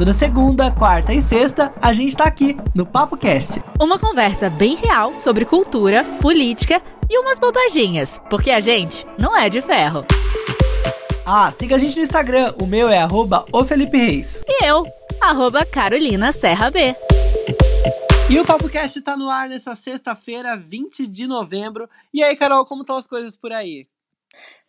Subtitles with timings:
[0.00, 3.62] Toda segunda, quarta e sexta, a gente tá aqui no Papo Cast.
[3.78, 9.50] Uma conversa bem real sobre cultura, política e umas bobaginhas, porque a gente não é
[9.50, 10.06] de ferro.
[11.26, 14.42] Ah, siga a gente no Instagram, o meu é arroba o Felipe Reis.
[14.48, 14.86] E eu,
[15.20, 16.96] arroba Carolina Serra B.
[18.30, 21.86] E o Papo Cast tá no ar nessa sexta-feira, 20 de novembro.
[22.10, 23.86] E aí, Carol, como estão as coisas por aí?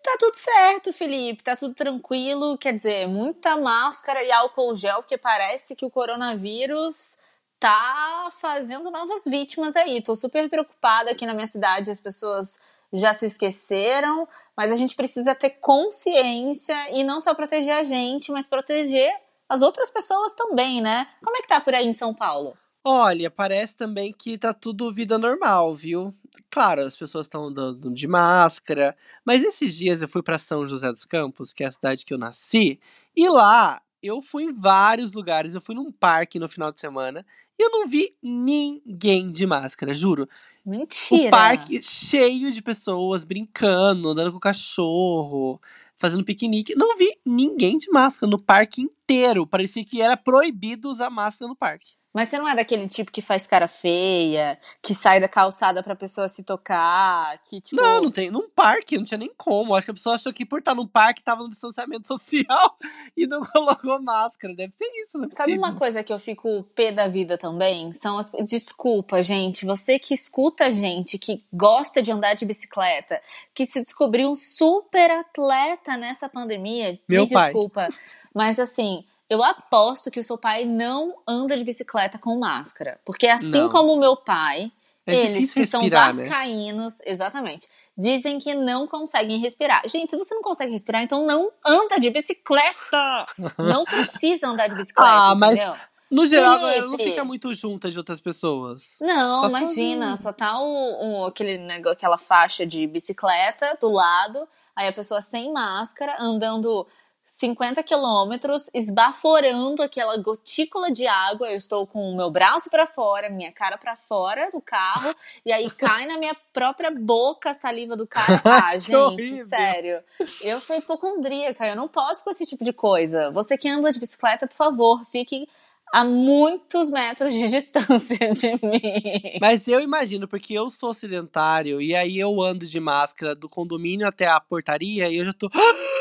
[0.04, 2.58] Tá tudo certo, Felipe, tá tudo tranquilo.
[2.58, 7.18] Quer dizer, muita máscara e álcool gel, porque parece que o coronavírus
[7.60, 10.02] tá fazendo novas vítimas aí.
[10.02, 12.60] Tô super preocupada aqui na minha cidade, as pessoas
[12.92, 18.32] já se esqueceram, mas a gente precisa ter consciência e não só proteger a gente,
[18.32, 19.14] mas proteger
[19.48, 21.08] as outras pessoas também, né?
[21.24, 22.58] Como é que tá por aí em São Paulo?
[22.84, 26.16] Olha, parece também que tá tudo vida normal, viu?
[26.50, 28.96] Claro, as pessoas estão andando de máscara,
[29.26, 32.14] mas esses dias eu fui para São José dos Campos, que é a cidade que
[32.14, 32.80] eu nasci,
[33.16, 35.54] e lá eu fui em vários lugares.
[35.54, 37.26] Eu fui num parque no final de semana
[37.58, 40.28] e eu não vi ninguém de máscara, juro.
[40.66, 41.28] Mentira.
[41.28, 45.62] O parque cheio de pessoas brincando, andando com o cachorro,
[45.96, 46.76] fazendo piquenique.
[46.76, 49.46] Não vi ninguém de máscara no parque inteiro.
[49.46, 51.94] Parecia que era proibido usar máscara no parque.
[52.14, 55.96] Mas você não é daquele tipo que faz cara feia, que sai da calçada pra
[55.96, 57.82] pessoa se tocar, que tipo...
[57.82, 58.30] Não, não tem.
[58.30, 59.74] Num parque, não tinha nem como.
[59.74, 62.78] Acho que a pessoa achou que por estar num parque tava no distanciamento social
[63.16, 64.54] e não colocou máscara.
[64.54, 67.94] Deve ser isso, não é Sabe uma coisa que eu fico pé da vida também?
[67.94, 68.30] São as...
[68.46, 69.66] Desculpa, gente.
[69.66, 73.22] Você que escuta a gente, que gosta de andar de bicicleta,
[73.54, 77.46] que se descobriu um super atleta nessa pandemia, Meu me pai.
[77.46, 77.90] desculpa.
[78.34, 83.00] Mas assim eu aposto que o seu pai não anda de bicicleta com máscara.
[83.06, 83.70] Porque assim Não.
[83.70, 84.70] como o meu pai,
[85.08, 85.90] É eles que são né?
[85.90, 89.82] vascaínos, exatamente, dizem que não conseguem respirar.
[89.88, 93.26] Gente, se você não consegue respirar, então não anda de bicicleta!
[93.58, 95.76] não precisa andar de bicicleta, Ah, mas entendeu?
[96.12, 97.10] No geral, a galera não Felipe.
[97.12, 98.98] fica muito junta de outras pessoas.
[99.00, 100.18] Não, Tá imagina, sozinho.
[100.18, 101.58] só tá o, o- aquele,
[101.90, 106.86] aquela faixa de bicicleta do lado, aí a pessoa sem máscara, andando
[107.24, 111.50] 50 quilômetros, esbaforando aquela gotícula de água.
[111.50, 115.14] Eu estou com o meu braço pra fora, minha cara pra fora do carro,
[115.46, 118.42] e aí cai na minha própria boca a saliva do cara.
[118.72, 119.46] Ah, gente, horrível.
[119.46, 120.04] sério.
[120.42, 123.32] Eu sou hipocondríaca, eu não posso com esse tipo de coisa.
[123.32, 125.48] Você que anda de bicicleta, por favor, fique
[125.94, 129.40] a muitos metros de distância de mim.
[129.40, 134.08] Mas eu imagino, porque eu sou sedentário e aí eu ando de máscara do condomínio
[134.08, 135.50] até a portaria e eu já tô.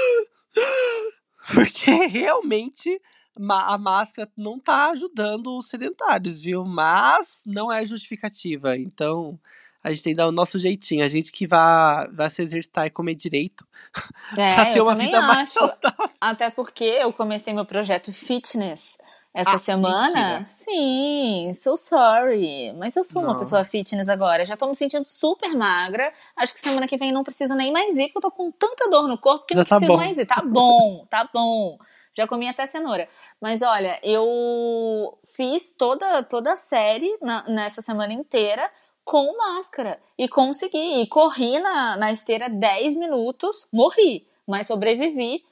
[1.54, 3.00] Porque realmente
[3.48, 6.64] a máscara não tá ajudando os sedentários, viu?
[6.64, 8.76] Mas não é justificativa.
[8.76, 9.38] Então
[9.82, 11.04] a gente tem que dar o nosso jeitinho.
[11.04, 13.66] A gente que vai, vai se exercitar e comer direito
[14.34, 15.52] pra É, ter eu uma vida mais acho.
[15.58, 16.16] saudável.
[16.20, 18.98] Até porque eu comecei meu projeto fitness
[19.32, 20.08] essa Ah, semana.
[20.40, 20.44] mentira.
[20.48, 22.72] Sim, so sorry.
[22.74, 23.38] Mas eu sou uma Nossa.
[23.40, 24.44] pessoa fitness agora.
[24.44, 26.12] Já tô me sentindo super magra.
[26.36, 28.88] Acho que semana que vem não preciso nem mais ir, porque eu tô com tanta
[28.90, 29.96] dor no corpo que Já não tá preciso bom.
[29.98, 30.26] mais ir.
[30.26, 31.78] Tá bom, tá bom.
[32.12, 33.08] Já comi até cenoura.
[33.40, 38.68] Mas olha, eu fiz toda, toda a série na- nessa semana inteira
[39.04, 40.00] com máscara.
[40.18, 41.02] E consegui.
[41.02, 44.26] E corri na, na esteira 10 minutos, morri.
[44.46, 45.44] Mas sobrevivi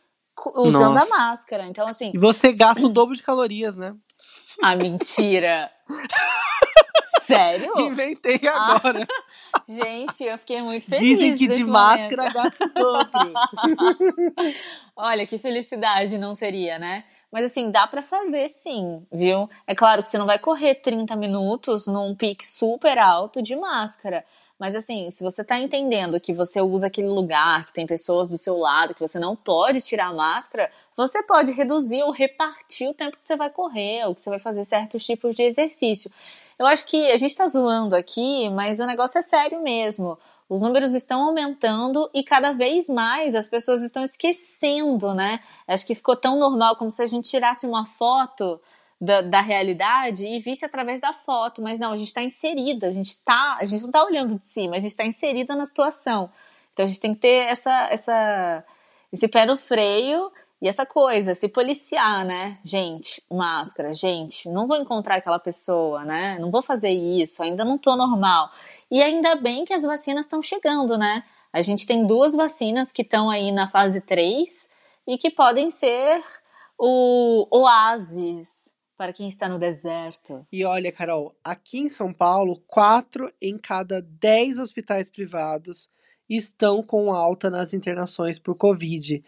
[0.55, 1.15] usando Nossa.
[1.15, 1.67] a máscara.
[1.67, 3.95] Então, assim, E você gasta o dobro de calorias, né?
[4.63, 5.71] a mentira.
[7.25, 7.73] Sério?
[7.81, 9.07] Inventei Ah, agora.
[9.69, 11.01] Gente, eu fiquei muito feliz.
[11.03, 12.35] Dizem que de nesse máscara momento.
[12.35, 13.33] gasta o dobro.
[14.97, 17.05] Olha, que felicidade não seria, né?
[17.31, 19.49] Mas assim, dá pra fazer sim, viu?
[19.67, 24.25] É claro que você não vai correr 30 minutos num pique super alto de máscara.
[24.59, 28.37] Mas assim, se você tá entendendo que você usa aquele lugar, que tem pessoas do
[28.37, 32.95] seu lado, que você não pode tirar a máscara, você pode reduzir ou repartir o
[32.95, 36.11] tempo que você vai correr, ou que você vai fazer certos tipos de exercício.
[36.59, 40.19] Eu acho que a gente tá zoando aqui, mas o negócio é sério mesmo.
[40.49, 45.39] Os números estão aumentando e cada vez mais as pessoas estão esquecendo, né?
[45.69, 48.61] Acho que ficou tão normal como se a gente tirasse uma foto
[49.01, 52.91] da, da realidade e visse através da foto, mas não, a gente está inserida, a
[52.91, 56.31] gente tá, a gente não está olhando de cima, a gente está inserida na situação.
[56.73, 58.65] Então a gente tem que ter essa, essa,
[59.13, 60.31] esse pé no freio
[60.61, 62.59] e essa coisa, se policiar, né?
[62.65, 66.37] Gente, máscara, gente, não vou encontrar aquela pessoa, né?
[66.41, 68.51] Não vou fazer isso, ainda não tô normal.
[68.91, 71.23] E ainda bem que as vacinas estão chegando, né?
[71.53, 74.69] A gente tem duas vacinas que estão aí na fase 3
[75.07, 76.23] e que podem ser
[76.77, 80.45] o oásis para quem está no deserto.
[80.51, 85.89] E olha, Carol, aqui em São Paulo, quatro em cada dez hospitais privados
[86.29, 89.23] estão com alta nas internações por Covid.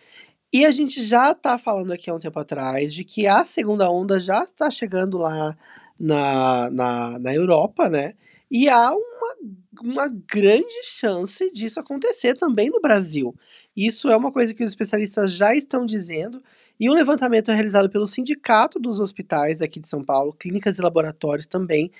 [0.53, 3.89] E a gente já tá falando aqui há um tempo atrás de que a segunda
[3.89, 5.57] onda já está chegando lá
[5.99, 8.15] na, na, na Europa, né?
[8.51, 9.37] E há uma,
[9.81, 13.33] uma grande chance disso acontecer também no Brasil.
[13.77, 16.43] Isso é uma coisa que os especialistas já estão dizendo.
[16.81, 21.45] E um levantamento realizado pelo Sindicato dos Hospitais aqui de São Paulo, clínicas e laboratórios
[21.45, 21.93] também,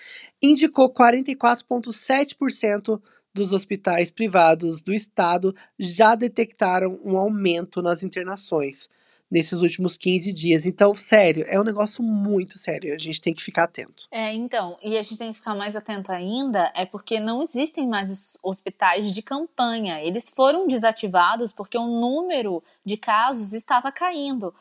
[0.43, 2.99] indicou 44,7%
[3.35, 8.89] dos hospitais privados do estado já detectaram um aumento nas internações
[9.31, 10.67] nesses últimos 15 dias.
[10.67, 12.93] Então, sério, é um negócio muito sério.
[12.93, 14.09] A gente tem que ficar atento.
[14.11, 17.87] É, então, e a gente tem que ficar mais atento ainda, é porque não existem
[17.87, 20.03] mais hospitais de campanha.
[20.03, 24.53] Eles foram desativados porque o número de casos estava caindo.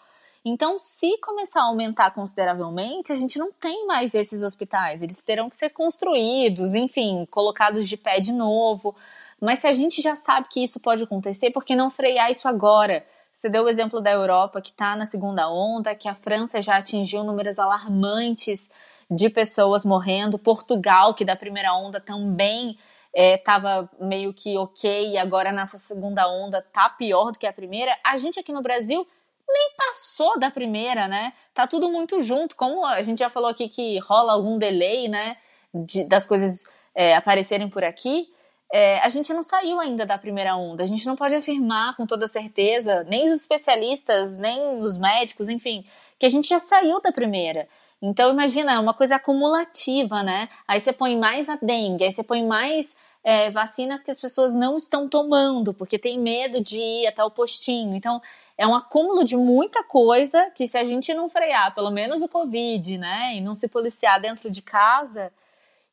[0.50, 5.04] Então, se começar a aumentar consideravelmente, a gente não tem mais esses hospitais.
[5.04, 8.96] Eles terão que ser construídos, enfim, colocados de pé de novo.
[9.40, 12.48] Mas se a gente já sabe que isso pode acontecer, por que não frear isso
[12.48, 13.06] agora?
[13.32, 16.78] Você deu o exemplo da Europa, que está na segunda onda, que a França já
[16.78, 18.72] atingiu números alarmantes
[19.10, 20.40] de pessoas morrendo.
[20.40, 22.76] Portugal, que da primeira onda também
[23.14, 27.54] estava é, meio que ok, e agora nessa segunda onda tá pior do que a
[27.54, 27.96] primeira.
[28.04, 29.08] A gente aqui no Brasil
[29.52, 31.34] nem passou da primeira, né?
[31.54, 32.56] Tá tudo muito junto.
[32.56, 35.38] Como a gente já falou aqui que rola algum delay, né?
[35.74, 36.64] De, das coisas
[36.96, 38.28] é, aparecerem por aqui.
[38.72, 40.84] É, a gente não saiu ainda da primeira onda.
[40.84, 45.84] A gente não pode afirmar com toda certeza, nem os especialistas, nem os médicos, enfim,
[46.20, 47.68] que a gente já saiu da primeira.
[48.02, 50.48] Então, imagina, é uma coisa acumulativa, né?
[50.68, 54.56] Aí você põe mais a dengue, aí você põe mais é, vacinas que as pessoas
[54.56, 57.96] não estão tomando, porque tem medo de ir até o postinho.
[57.96, 58.22] Então,
[58.58, 62.30] é um acúmulo de muita coisa que se a gente não frear, pelo menos o
[62.30, 65.32] Covid, né, e não se policiar dentro de casa,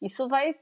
[0.00, 0.54] isso vai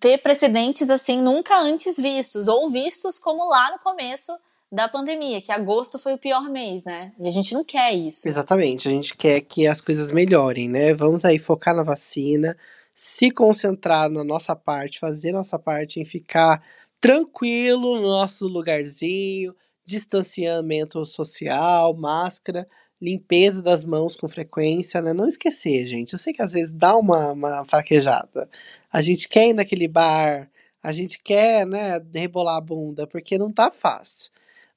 [0.00, 4.32] ter precedentes assim nunca antes vistos, ou vistos como lá no começo
[4.70, 7.12] da pandemia, que agosto foi o pior mês, né?
[7.18, 8.28] E a gente não quer isso.
[8.28, 10.92] Exatamente, a gente quer que as coisas melhorem, né?
[10.92, 12.56] Vamos aí focar na vacina,
[12.94, 16.62] se concentrar na nossa parte, fazer nossa parte em ficar
[17.00, 19.54] tranquilo no nosso lugarzinho,
[19.84, 22.66] distanciamento social, máscara,
[23.00, 25.12] limpeza das mãos com frequência, né?
[25.12, 26.12] Não esquecer, gente.
[26.14, 28.48] Eu sei que às vezes dá uma, uma fraquejada.
[28.92, 30.50] A gente quer ir naquele bar,
[30.82, 34.32] a gente quer, né, rebolar a bunda, porque não tá fácil.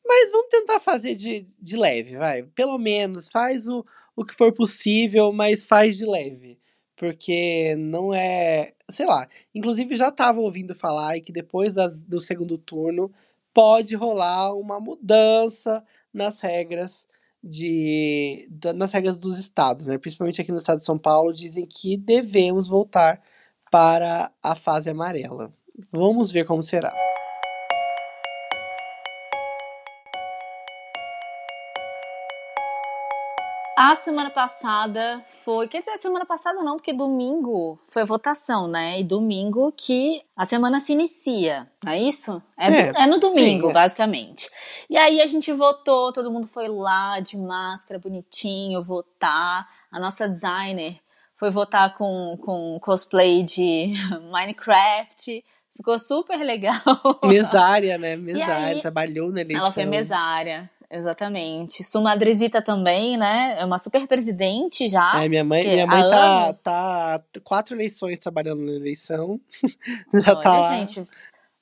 [0.09, 2.41] Mas vamos tentar fazer de, de leve, vai.
[2.41, 3.85] Pelo menos faz o,
[4.15, 6.59] o que for possível, mas faz de leve.
[6.95, 8.73] Porque não é.
[8.89, 9.29] Sei lá.
[9.53, 13.11] Inclusive já tava ouvindo falar que depois das, do segundo turno
[13.53, 17.07] pode rolar uma mudança nas regras
[17.41, 19.97] de nas regras dos estados, né?
[19.99, 23.21] Principalmente aqui no estado de São Paulo dizem que devemos voltar
[23.71, 25.51] para a fase amarela.
[25.91, 26.91] Vamos ver como será.
[33.81, 35.69] A semana passada foi.
[35.69, 38.99] Quer dizer, a semana passada não, porque domingo foi votação, né?
[38.99, 42.43] E domingo que a semana se inicia, não é isso?
[42.57, 43.73] É, é, é no domingo, sim, é.
[43.73, 44.51] basicamente.
[44.89, 49.65] E aí a gente votou, todo mundo foi lá de máscara, bonitinho, votar.
[49.89, 50.97] A nossa designer
[51.37, 53.93] foi votar com, com cosplay de
[54.29, 55.41] Minecraft.
[55.73, 56.75] Ficou super legal.
[57.23, 58.17] Mesária, né?
[58.19, 59.67] Mesária, aí, trabalhou na eleição.
[59.67, 60.69] Ela foi mesária.
[60.91, 61.83] Exatamente.
[61.83, 63.57] Sua madrezita também, né?
[63.59, 65.23] É uma super presidente já.
[65.23, 69.39] É, minha mãe, minha mãe tá, tá quatro eleições trabalhando na eleição.
[70.13, 70.69] já Olha, tá.
[70.71, 71.07] gente,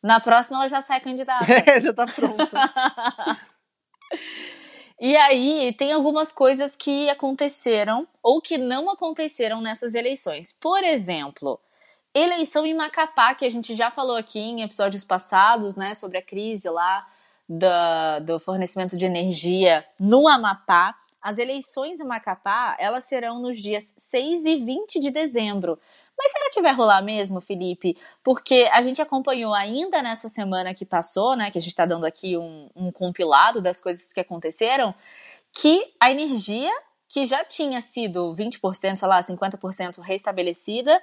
[0.01, 1.43] na próxima ela já sai candidata.
[1.67, 2.47] É, já tá pronta.
[4.97, 10.53] e aí, tem algumas coisas que aconteceram ou que não aconteceram nessas eleições.
[10.53, 11.59] Por exemplo,
[12.13, 15.93] eleição em Macapá, que a gente já falou aqui em episódios passados, né?
[15.93, 17.05] Sobre a crise lá
[17.47, 20.95] do fornecimento de energia no Amapá.
[21.21, 25.79] As eleições em Macapá, elas serão nos dias 6 e 20 de dezembro.
[26.17, 27.95] Mas será que vai rolar mesmo, Felipe?
[28.23, 31.51] Porque a gente acompanhou ainda nessa semana que passou, né?
[31.51, 34.95] Que a gente está dando aqui um, um compilado das coisas que aconteceram,
[35.53, 36.71] que a energia
[37.07, 41.01] que já tinha sido 20%, sei lá, 50% restabelecida,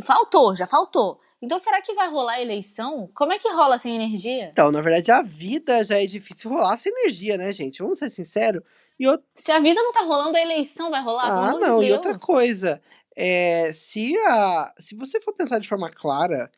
[0.00, 1.20] faltou, já faltou.
[1.42, 3.10] Então, será que vai rolar eleição?
[3.14, 4.50] Como é que rola sem energia?
[4.52, 7.82] Então, na verdade, a vida já é difícil rolar sem energia, né, gente?
[7.82, 8.62] Vamos ser sinceros.
[8.98, 9.18] E eu...
[9.34, 11.24] Se a vida não tá rolando, a eleição vai rolar?
[11.24, 11.78] Ah, não.
[11.78, 12.80] De e outra coisa,
[13.16, 16.50] é, se, a, se você for pensar de forma clara,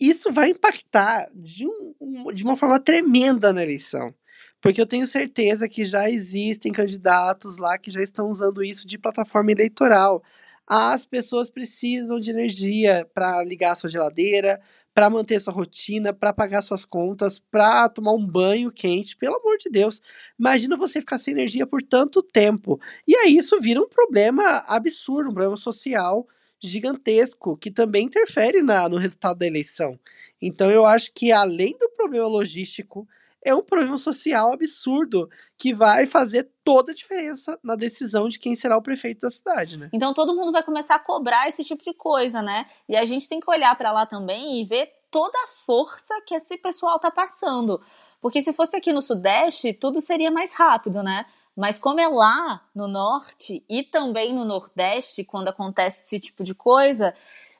[0.00, 4.14] isso vai impactar de, um, de uma forma tremenda na eleição.
[4.60, 8.96] Porque eu tenho certeza que já existem candidatos lá que já estão usando isso de
[8.96, 10.22] plataforma eleitoral.
[10.66, 14.60] As pessoas precisam de energia para ligar a sua geladeira,
[14.94, 19.56] para manter sua rotina, para pagar suas contas, para tomar um banho quente, pelo amor
[19.58, 20.00] de Deus.
[20.38, 22.80] Imagina você ficar sem energia por tanto tempo.
[23.06, 26.26] E aí isso vira um problema absurdo, um problema social
[26.60, 29.98] gigantesco que também interfere na, no resultado da eleição.
[30.40, 33.08] Então eu acho que além do problema logístico,
[33.44, 38.54] é um problema social absurdo que vai fazer toda a diferença na decisão de quem
[38.54, 39.90] será o prefeito da cidade, né?
[39.92, 42.66] Então todo mundo vai começar a cobrar esse tipo de coisa, né?
[42.88, 46.34] E a gente tem que olhar para lá também e ver toda a força que
[46.34, 47.80] esse pessoal tá passando.
[48.20, 51.26] Porque se fosse aqui no Sudeste, tudo seria mais rápido, né?
[51.54, 56.54] Mas como é lá no Norte e também no Nordeste, quando acontece esse tipo de
[56.54, 57.14] coisa,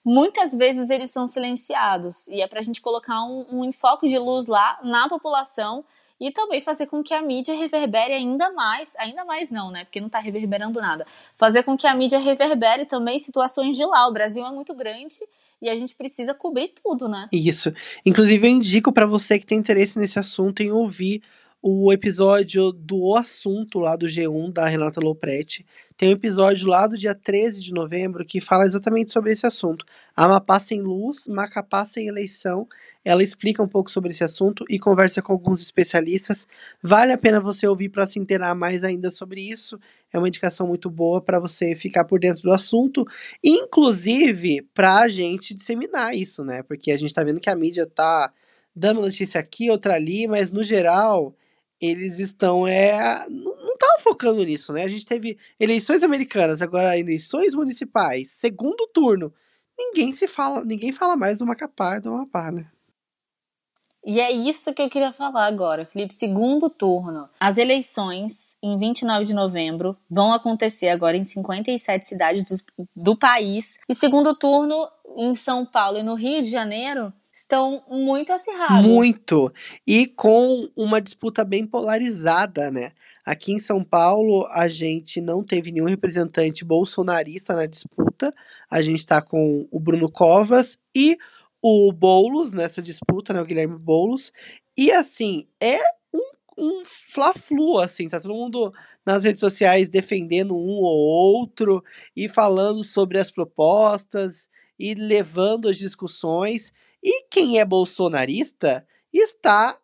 [0.04, 2.26] muitas vezes eles são silenciados.
[2.28, 5.84] E é para a gente colocar um, um enfoque de luz lá na população
[6.20, 9.84] e também fazer com que a mídia reverbere ainda mais, ainda mais não, né?
[9.84, 11.04] Porque não está reverberando nada.
[11.36, 14.06] Fazer com que a mídia reverbere também situações de lá.
[14.06, 15.18] O Brasil é muito grande
[15.60, 17.28] e a gente precisa cobrir tudo, né?
[17.32, 17.72] Isso.
[18.06, 21.22] Inclusive, eu indico para você que tem interesse nesse assunto em ouvir
[21.64, 25.64] o episódio do Assunto lá do G1 da Renata Lopretti.
[25.96, 29.86] Tem um episódio lá do dia 13 de novembro que fala exatamente sobre esse assunto.
[30.16, 32.66] Amapá sem luz, Macapá sem eleição.
[33.04, 36.48] Ela explica um pouco sobre esse assunto e conversa com alguns especialistas.
[36.82, 39.78] Vale a pena você ouvir para se inteirar mais ainda sobre isso.
[40.12, 43.06] É uma indicação muito boa para você ficar por dentro do assunto,
[43.42, 46.64] inclusive para a gente disseminar isso, né?
[46.64, 48.32] Porque a gente está vendo que a mídia tá
[48.74, 51.32] dando notícia aqui, outra ali, mas no geral
[51.82, 54.84] eles estão é não estavam focando nisso, né?
[54.84, 59.34] A gente teve eleições americanas, agora eleições municipais, segundo turno.
[59.76, 62.70] Ninguém se fala, ninguém fala mais do Macapá e do Amapá, né?
[64.04, 66.12] E é isso que eu queria falar agora, Felipe.
[66.12, 67.28] Segundo turno.
[67.38, 72.56] As eleições, em 29 de novembro, vão acontecer agora em 57 cidades do,
[72.96, 73.78] do país.
[73.88, 77.12] E segundo turno, em São Paulo e no Rio de Janeiro,
[77.52, 78.88] estão muito acirrados.
[78.88, 79.52] Muito.
[79.86, 82.92] E com uma disputa bem polarizada, né?
[83.24, 88.34] Aqui em São Paulo, a gente não teve nenhum representante bolsonarista na disputa.
[88.70, 91.18] A gente está com o Bruno Covas e
[91.60, 93.42] o Boulos nessa disputa, né?
[93.42, 94.32] O Guilherme Boulos.
[94.76, 95.78] E assim, é
[96.58, 98.72] um, fla-flu, assim, tá todo mundo
[99.04, 101.84] nas redes sociais defendendo um ou outro
[102.16, 106.72] e falando sobre as propostas e levando as discussões.
[107.02, 109.78] E quem é bolsonarista está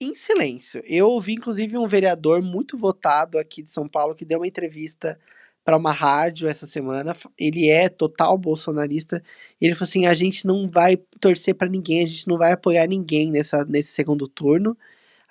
[0.00, 0.82] em silêncio.
[0.86, 5.18] Eu ouvi, inclusive, um vereador muito votado aqui de São Paulo que deu uma entrevista
[5.64, 7.14] para uma rádio essa semana.
[7.36, 9.22] Ele é total bolsonarista.
[9.60, 12.86] Ele falou assim: a gente não vai torcer para ninguém, a gente não vai apoiar
[12.86, 14.76] ninguém nessa, nesse segundo turno.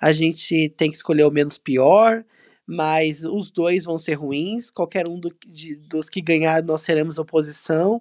[0.00, 2.24] A gente tem que escolher o menos pior,
[2.66, 4.70] mas os dois vão ser ruins.
[4.70, 8.00] Qualquer um do, de, dos que ganhar, nós seremos oposição,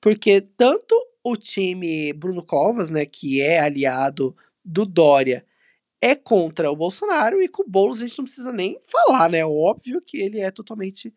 [0.00, 0.94] porque tanto
[1.28, 5.44] o time Bruno Covas, né, que é aliado do Dória,
[6.00, 9.44] é contra o Bolsonaro e com o Boulos a gente não precisa nem falar, né?
[9.44, 11.12] Óbvio que ele é totalmente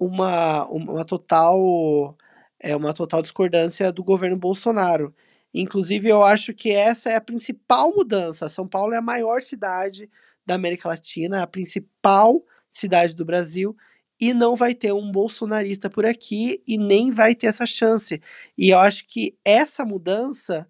[0.00, 2.16] uma, uma total
[2.58, 5.14] é uma total discordância do governo Bolsonaro.
[5.52, 8.48] Inclusive, eu acho que essa é a principal mudança.
[8.48, 10.08] São Paulo é a maior cidade
[10.46, 13.76] da América Latina, a principal cidade do Brasil,
[14.22, 18.22] e não vai ter um bolsonarista por aqui e nem vai ter essa chance.
[18.56, 20.68] E eu acho que essa mudança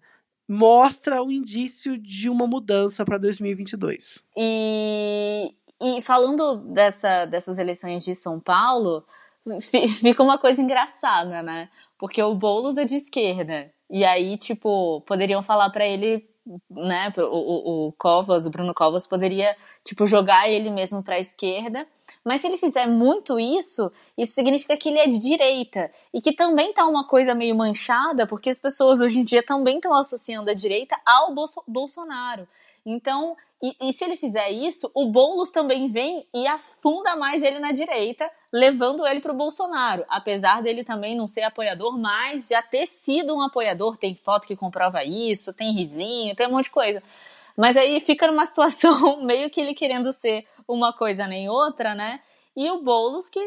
[0.49, 4.23] mostra o indício de uma mudança para 2022.
[4.35, 9.05] E, e falando dessa, dessas eleições de São Paulo,
[10.01, 11.69] fica uma coisa engraçada, né?
[11.99, 13.71] Porque o Boulos é de esquerda.
[13.87, 16.27] E aí, tipo, poderiam falar para ele
[16.69, 21.19] né, o, o, o, Covas, o Bruno Covas poderia, tipo, jogar ele mesmo para a
[21.19, 21.87] esquerda,
[22.23, 26.33] mas se ele fizer muito isso, isso significa que ele é de direita, e que
[26.33, 30.49] também tá uma coisa meio manchada, porque as pessoas hoje em dia também estão associando
[30.49, 32.47] a direita ao Bolso Bolsonaro.
[32.85, 37.59] Então, e, e, se ele fizer isso, o Boulos também vem e afunda mais ele
[37.59, 40.03] na direita, levando ele para o Bolsonaro.
[40.09, 44.55] Apesar dele também não ser apoiador, mas já ter sido um apoiador, tem foto que
[44.57, 47.01] comprova isso, tem risinho, tem um monte de coisa.
[47.55, 52.19] Mas aí fica numa situação meio que ele querendo ser uma coisa nem outra, né?
[52.55, 53.39] E o Boulos que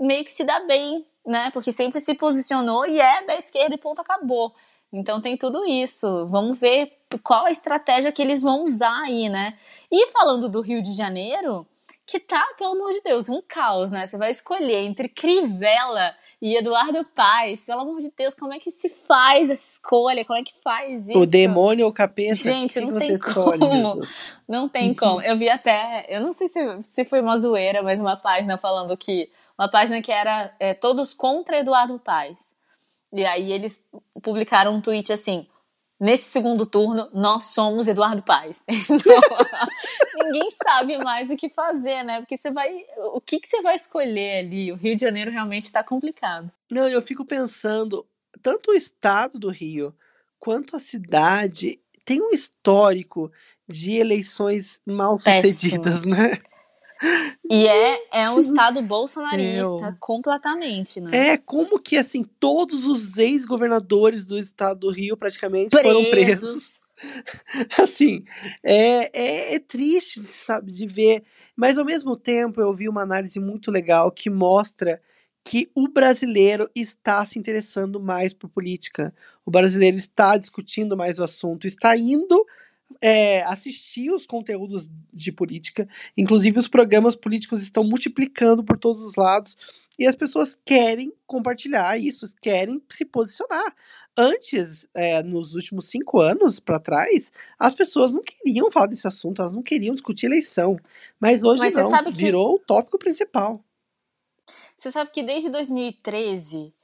[0.00, 1.50] meio que se dá bem, né?
[1.52, 4.54] Porque sempre se posicionou e é da esquerda e ponto acabou.
[4.92, 6.26] Então tem tudo isso.
[6.26, 9.58] Vamos ver qual a estratégia que eles vão usar aí, né?
[9.90, 11.66] E falando do Rio de Janeiro,
[12.06, 14.06] que tá, pelo amor de Deus, um caos, né?
[14.06, 17.64] Você vai escolher entre Crivella e Eduardo Paes.
[17.64, 20.24] Pelo amor de Deus, como é que se faz essa escolha?
[20.24, 21.18] Como é que faz isso?
[21.18, 22.34] O demônio ou o capeta?
[22.34, 23.94] Gente, não tem escolhe, como.
[23.94, 24.32] Jesus?
[24.46, 25.22] Não tem como.
[25.22, 28.94] Eu vi até, eu não sei se, se foi uma zoeira, mas uma página falando
[28.96, 32.54] que uma página que era é, todos contra Eduardo Paes.
[33.12, 33.82] E aí eles
[34.22, 35.46] publicaram um tweet assim:
[36.00, 38.64] nesse segundo turno, nós somos Eduardo Paes.
[38.90, 39.20] Então,
[40.32, 42.20] ninguém sabe mais o que fazer, né?
[42.20, 42.84] Porque você vai.
[43.12, 44.72] O que, que você vai escolher ali?
[44.72, 46.50] O Rio de Janeiro realmente está complicado.
[46.70, 48.06] Não, eu fico pensando,
[48.42, 49.94] tanto o estado do Rio
[50.38, 53.30] quanto a cidade tem um histórico
[53.68, 56.40] de eleições mal sucedidas, né?
[57.50, 61.10] E é, é um estado bolsonarista, completamente, né?
[61.12, 65.92] É, como que, assim, todos os ex-governadores do estado do Rio, praticamente, presos.
[65.92, 66.80] foram presos.
[67.78, 68.24] assim,
[68.62, 71.22] é, é, é, triste, sabe, de ver.
[71.54, 75.00] Mas, ao mesmo tempo, eu vi uma análise muito legal que mostra
[75.44, 79.14] que o brasileiro está se interessando mais por política.
[79.44, 82.46] O brasileiro está discutindo mais o assunto, está indo
[83.02, 85.88] é, assistir os conteúdos de política.
[86.16, 89.56] Inclusive, os programas políticos estão multiplicando por todos os lados.
[89.98, 93.74] E as pessoas querem compartilhar isso, querem se posicionar.
[94.16, 99.40] Antes, é, nos últimos cinco anos para trás, as pessoas não queriam falar desse assunto,
[99.40, 100.76] elas não queriam discutir eleição.
[101.18, 102.62] Mas hoje Mas não, virou que...
[102.62, 103.64] o tópico principal.
[104.76, 106.74] Você sabe que desde 2013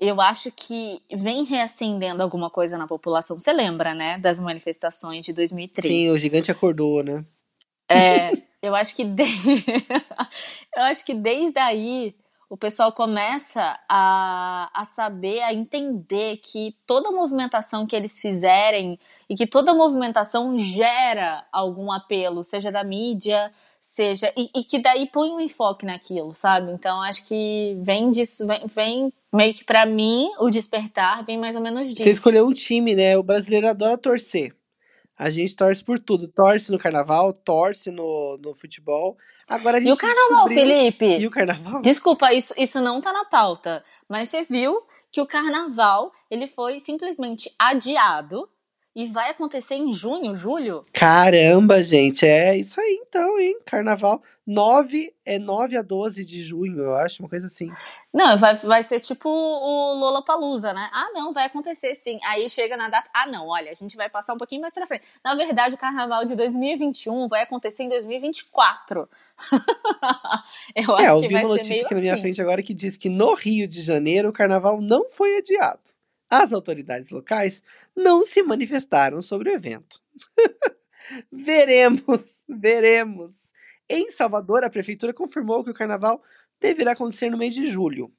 [0.00, 3.38] eu acho que vem reacendendo alguma coisa na população.
[3.38, 5.88] Você lembra, né, das manifestações de 2013?
[5.88, 7.24] Sim, o gigante acordou, né?
[7.88, 9.24] É, eu acho que de...
[10.76, 12.14] eu acho que desde aí
[12.48, 18.98] o pessoal começa a, a saber, a entender que toda movimentação que eles fizerem
[19.28, 23.52] e que toda movimentação gera algum apelo, seja da mídia,
[23.86, 24.32] seja.
[24.36, 26.72] E, e, que daí põe um enfoque naquilo, sabe?
[26.72, 31.54] Então acho que vem disso, vem, vem meio que para mim, o despertar vem mais
[31.54, 32.02] ou menos disso.
[32.02, 33.16] Você escolheu um time, né?
[33.16, 34.52] O brasileiro adora torcer.
[35.16, 36.26] A gente torce por tudo.
[36.26, 39.16] Torce no carnaval, torce no, no futebol.
[39.48, 40.58] Agora a gente E o carnaval, descobriu...
[40.58, 41.16] Felipe?
[41.18, 41.80] E o carnaval?
[41.80, 43.84] Desculpa, isso, isso não tá na pauta.
[44.08, 48.48] Mas você viu que o carnaval ele foi simplesmente adiado
[48.96, 50.86] e vai acontecer em junho, julho?
[50.90, 53.58] Caramba, gente, é isso aí então, hein?
[53.66, 57.70] Carnaval 9 é 9 a 12 de junho, eu acho, uma coisa assim.
[58.10, 60.88] Não, vai, vai ser tipo o Lola Palusa, né?
[60.94, 62.18] Ah, não, vai acontecer sim.
[62.24, 63.06] Aí chega na data.
[63.12, 65.04] Ah, não, olha, a gente vai passar um pouquinho mais pra frente.
[65.22, 69.06] Na verdade, o carnaval de 2021 vai acontecer em 2024.
[70.74, 71.94] eu acho é, eu que vi vai uma notícia aqui assim.
[71.94, 72.22] na minha assim.
[72.22, 75.95] frente agora que diz que no Rio de Janeiro o carnaval não foi adiado
[76.30, 77.62] as autoridades locais
[77.94, 80.02] não se manifestaram sobre o evento.
[81.30, 83.52] veremos, veremos.
[83.88, 86.22] Em Salvador, a prefeitura confirmou que o carnaval
[86.60, 88.12] deverá acontecer no mês de julho.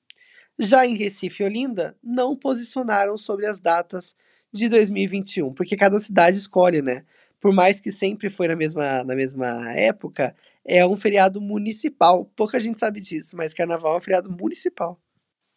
[0.57, 4.15] Já em Recife e Olinda, não posicionaram sobre as datas
[4.51, 7.05] de 2021, porque cada cidade escolhe, né?
[7.39, 12.25] Por mais que sempre foi na mesma, na mesma época, é um feriado municipal.
[12.35, 14.99] Pouca gente sabe disso, mas carnaval é um feriado municipal.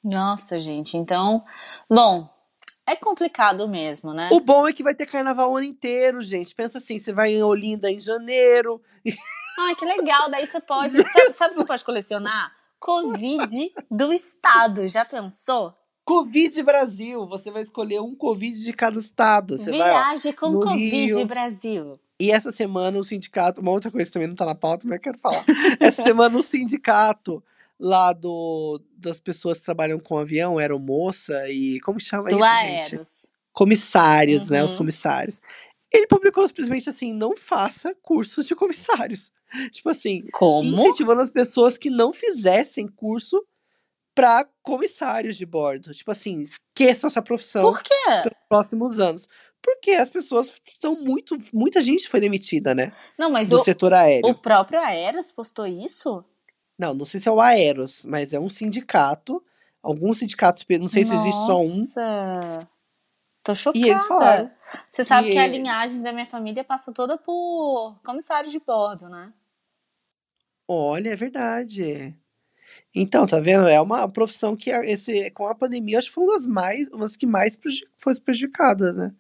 [0.05, 0.97] Nossa, gente.
[0.97, 1.43] Então,
[1.89, 2.29] bom,
[2.91, 4.29] é complicado mesmo, né?
[4.33, 6.55] O bom é que vai ter carnaval o ano inteiro, gente.
[6.55, 8.83] Pensa assim, você vai em Olinda em janeiro.
[9.59, 10.29] Ai, que legal.
[10.29, 10.91] Daí você pode.
[11.13, 12.53] sabe, sabe você pode colecionar?
[12.81, 14.89] Covid do estado.
[14.89, 15.73] Já pensou?
[16.05, 17.27] Covid Brasil.
[17.27, 19.57] Você vai escolher um Covid de cada estado.
[19.57, 21.27] Você Viaje vai, ó, com Covid Rio.
[21.27, 22.01] Brasil.
[22.19, 25.01] E essa semana o sindicato, uma outra coisa também não tá na pauta, mas eu
[25.01, 25.45] quero falar.
[25.79, 27.43] essa semana o sindicato
[27.81, 31.81] lá do, das pessoas que trabalham com avião, aeromoça e.
[31.81, 32.89] Como chama do isso, Aeros.
[32.89, 33.03] gente?
[33.53, 34.51] Comissários, uhum.
[34.51, 34.65] né?
[34.65, 34.79] Os uhum.
[34.79, 35.41] comissários.
[35.93, 39.33] Ele publicou simplesmente assim: não faça curso de comissários.
[39.73, 40.63] Tipo assim, Como?
[40.63, 43.43] incentivando as pessoas que não fizessem curso
[44.15, 45.95] para comissários de bordo.
[45.95, 47.95] Tipo assim, esqueçam essa profissão Por quê?
[48.23, 49.27] pelos próximos anos.
[49.63, 51.37] Porque as pessoas são muito.
[51.53, 52.93] Muita gente foi demitida, né?
[53.19, 54.27] Não, mas do o, setor aéreo.
[54.27, 56.25] O próprio Aeros postou isso?
[56.81, 59.45] Não, não sei se é o Aeros, mas é um sindicato.
[59.83, 61.79] Alguns sindicatos, não sei se existe só um.
[61.79, 62.69] Nossa!
[63.43, 63.85] Tô chocada.
[63.85, 64.51] E eles falaram.
[64.91, 69.11] Você sabe que, que a linhagem da minha família passa toda por comissário de bordo,
[69.11, 69.31] né?
[70.67, 72.17] Olha, é verdade.
[72.95, 73.69] Então, tá vendo?
[73.69, 77.01] É uma profissão que esse, com a pandemia acho que foi uma das mais, uma
[77.01, 77.59] das que mais
[77.99, 79.15] foi prejudicadas, né?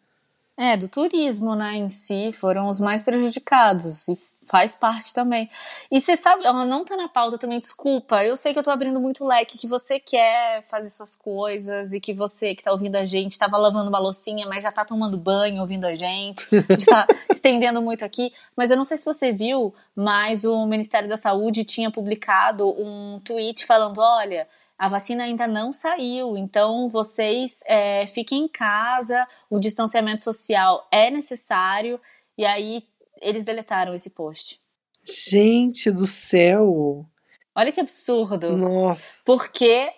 [0.57, 4.09] É, do turismo, né, em si, foram os mais prejudicados.
[4.09, 4.19] E
[4.51, 5.49] faz parte também.
[5.93, 8.25] E você sabe, ela não tá na pauta também, desculpa.
[8.25, 12.01] Eu sei que eu tô abrindo muito leque, que você quer fazer suas coisas e
[12.01, 15.17] que você que tá ouvindo a gente tava lavando uma loucinha, mas já tá tomando
[15.17, 16.49] banho ouvindo a gente.
[16.69, 18.33] está estendendo muito aqui.
[18.57, 23.21] Mas eu não sei se você viu, mas o Ministério da Saúde tinha publicado um
[23.21, 24.49] tweet falando: olha.
[24.77, 31.11] A vacina ainda não saiu, então vocês é, fiquem em casa, o distanciamento social é
[31.11, 32.01] necessário.
[32.39, 32.83] E aí
[33.21, 34.61] eles deletaram esse post.
[35.05, 37.07] Gente do céu!
[37.55, 38.57] Olha que absurdo.
[38.57, 39.23] Nossa.
[39.27, 39.91] Porque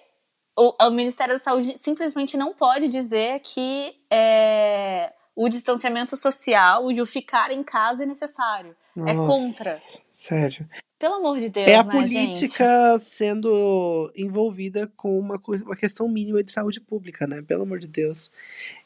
[0.56, 7.00] o, o Ministério da Saúde simplesmente não pode dizer que é, o distanciamento social e
[7.00, 8.76] o ficar em casa é necessário.
[8.96, 9.76] É Nossa, contra.
[10.14, 10.68] Sério.
[11.02, 16.08] Pelo amor de Deus, É a né, política sendo envolvida com uma, coisa, uma questão
[16.08, 17.42] mínima de saúde pública, né?
[17.42, 18.30] Pelo amor de Deus.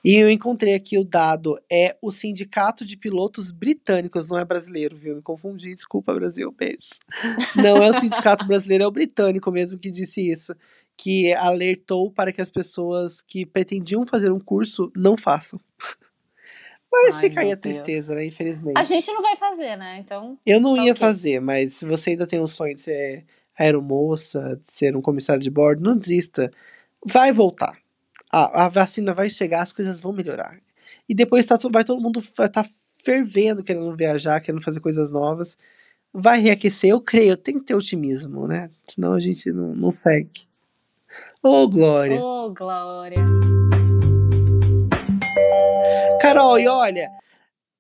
[0.03, 4.97] E eu encontrei aqui o dado, é o Sindicato de Pilotos Britânicos, não é brasileiro,
[4.97, 5.17] viu?
[5.17, 7.01] Me confundi, desculpa, Brasil, beijos.
[7.55, 10.57] Não é o Sindicato Brasileiro, é o britânico mesmo que disse isso.
[10.97, 15.61] Que alertou para que as pessoas que pretendiam fazer um curso não façam.
[17.05, 18.25] Mas Ai, fica aí a tristeza, né?
[18.25, 18.79] Infelizmente.
[18.79, 19.99] A gente não vai fazer, né?
[19.99, 21.01] Então, Eu não Tá ia ok.
[21.01, 23.25] fazer, mas se você ainda tem o sonho de ser
[23.59, 26.51] aeromoça, de ser um comissário de bordo, não desista.
[27.05, 27.79] Vai voltar.
[28.33, 30.59] A, a vacina vai chegar, as coisas vão melhorar.
[31.09, 32.65] E depois tá, vai todo mundo vai tá
[33.05, 35.57] fervendo, querendo viajar, querendo fazer coisas novas.
[36.13, 38.71] Vai reaquecer, eu creio, tem que ter otimismo, né?
[38.89, 40.47] Senão a gente não, não segue.
[41.43, 42.21] Ô, Glória!
[42.21, 43.56] ô, Glória.
[46.21, 47.09] Carol, e olha,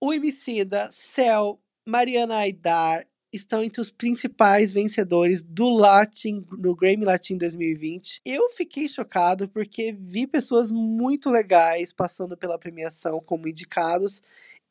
[0.00, 7.36] o Emicida, Cel, Mariana Aidar estão entre os principais vencedores do Latin, do Grammy Latin
[7.36, 8.20] 2020.
[8.24, 14.22] Eu fiquei chocado porque vi pessoas muito legais passando pela premiação como indicados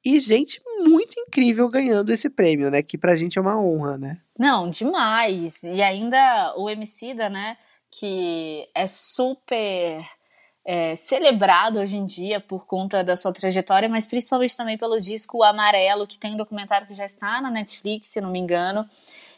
[0.03, 2.83] e gente muito incrível ganhando esse prêmio, né?
[2.83, 4.21] Que pra gente é uma honra, né?
[4.37, 5.63] Não, demais.
[5.63, 7.57] E ainda o Emicida, né?
[7.89, 10.05] Que é super
[10.65, 15.43] é, celebrado hoje em dia por conta da sua trajetória, mas principalmente também pelo disco
[15.43, 18.89] Amarelo, que tem um documentário que já está na Netflix, se não me engano.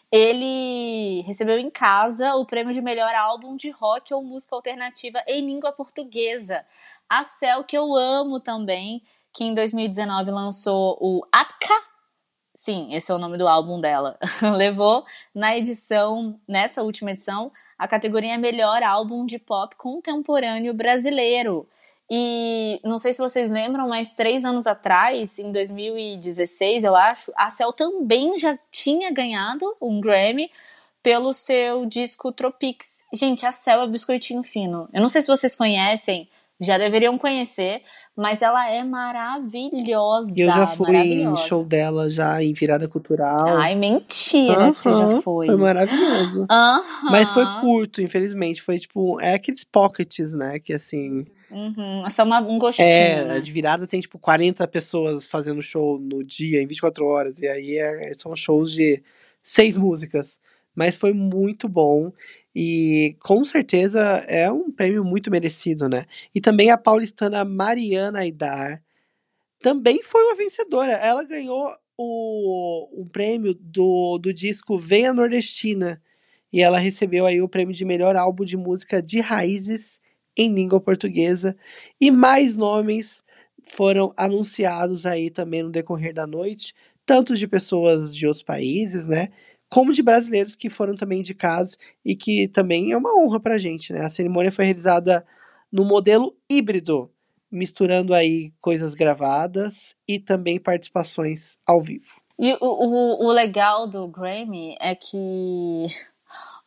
[0.09, 5.45] Ele recebeu em casa o prêmio de melhor álbum de rock ou música alternativa em
[5.45, 6.65] língua portuguesa.
[7.09, 11.73] A Cel, que eu amo também, que em 2019 lançou o Apca,
[12.55, 14.17] sim, esse é o nome do álbum dela,
[14.55, 21.67] levou na edição, nessa última edição, a categoria Melhor Álbum de Pop Contemporâneo Brasileiro.
[22.09, 27.49] E não sei se vocês lembram, mas três anos atrás, em 2016, eu acho, a
[27.49, 30.49] Cell também já tinha ganhado um Grammy
[31.03, 33.03] pelo seu disco Tropics.
[33.13, 34.87] Gente, a Cell é biscoitinho fino.
[34.93, 37.81] Eu não sei se vocês conhecem, já deveriam conhecer,
[38.15, 40.33] mas ela é maravilhosa.
[40.37, 43.57] Eu já fui em show dela, já em virada cultural.
[43.57, 45.47] Ai, mentira que você já foi.
[45.47, 46.45] Foi maravilhoso.
[47.03, 48.61] Mas foi curto, infelizmente.
[48.61, 50.59] Foi tipo, é aqueles pockets, né?
[50.59, 51.25] Que assim.
[51.49, 52.03] Uhum.
[52.05, 52.87] É só uma- um gostinho.
[52.87, 53.39] É, né?
[53.39, 57.39] de virada tem tipo 40 pessoas fazendo show no dia, em 24 horas.
[57.39, 59.01] E aí é- são shows de
[59.41, 60.39] seis músicas.
[60.75, 62.11] Mas foi muito bom.
[62.59, 66.05] E com certeza é um prêmio muito merecido, né?
[66.33, 68.81] E também a paulistana Mariana Aidar
[69.61, 70.93] também foi uma vencedora.
[70.93, 76.01] Ela ganhou o, um prêmio do, do disco Venha Nordestina.
[76.51, 80.01] E ela recebeu aí o prêmio de melhor álbum de música de raízes
[80.35, 81.55] em língua portuguesa.
[82.01, 83.23] E mais nomes
[83.67, 86.73] foram anunciados aí também no decorrer da noite,
[87.05, 89.29] tanto de pessoas de outros países, né?
[89.69, 93.91] Como de brasileiros que foram também indicados e que também é uma honra pra gente,
[93.91, 94.01] né?
[94.01, 95.25] A cerimônia foi realizada
[95.71, 97.11] no modelo híbrido,
[97.51, 102.21] misturando aí coisas gravadas e também participações ao vivo.
[102.39, 105.85] E o, o, o legal do Grammy é que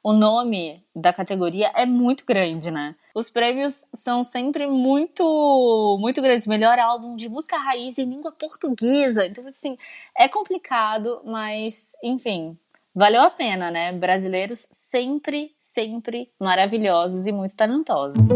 [0.02, 2.96] o nome da categoria é muito grande, né?
[3.14, 6.46] Os prêmios são sempre muito, muito grandes.
[6.46, 9.26] Melhor álbum de música raiz em língua portuguesa.
[9.26, 9.76] Então, assim,
[10.16, 12.58] é complicado, mas, enfim,
[12.94, 13.92] valeu a pena, né?
[13.92, 18.28] Brasileiros sempre, sempre maravilhosos e muito talentosos.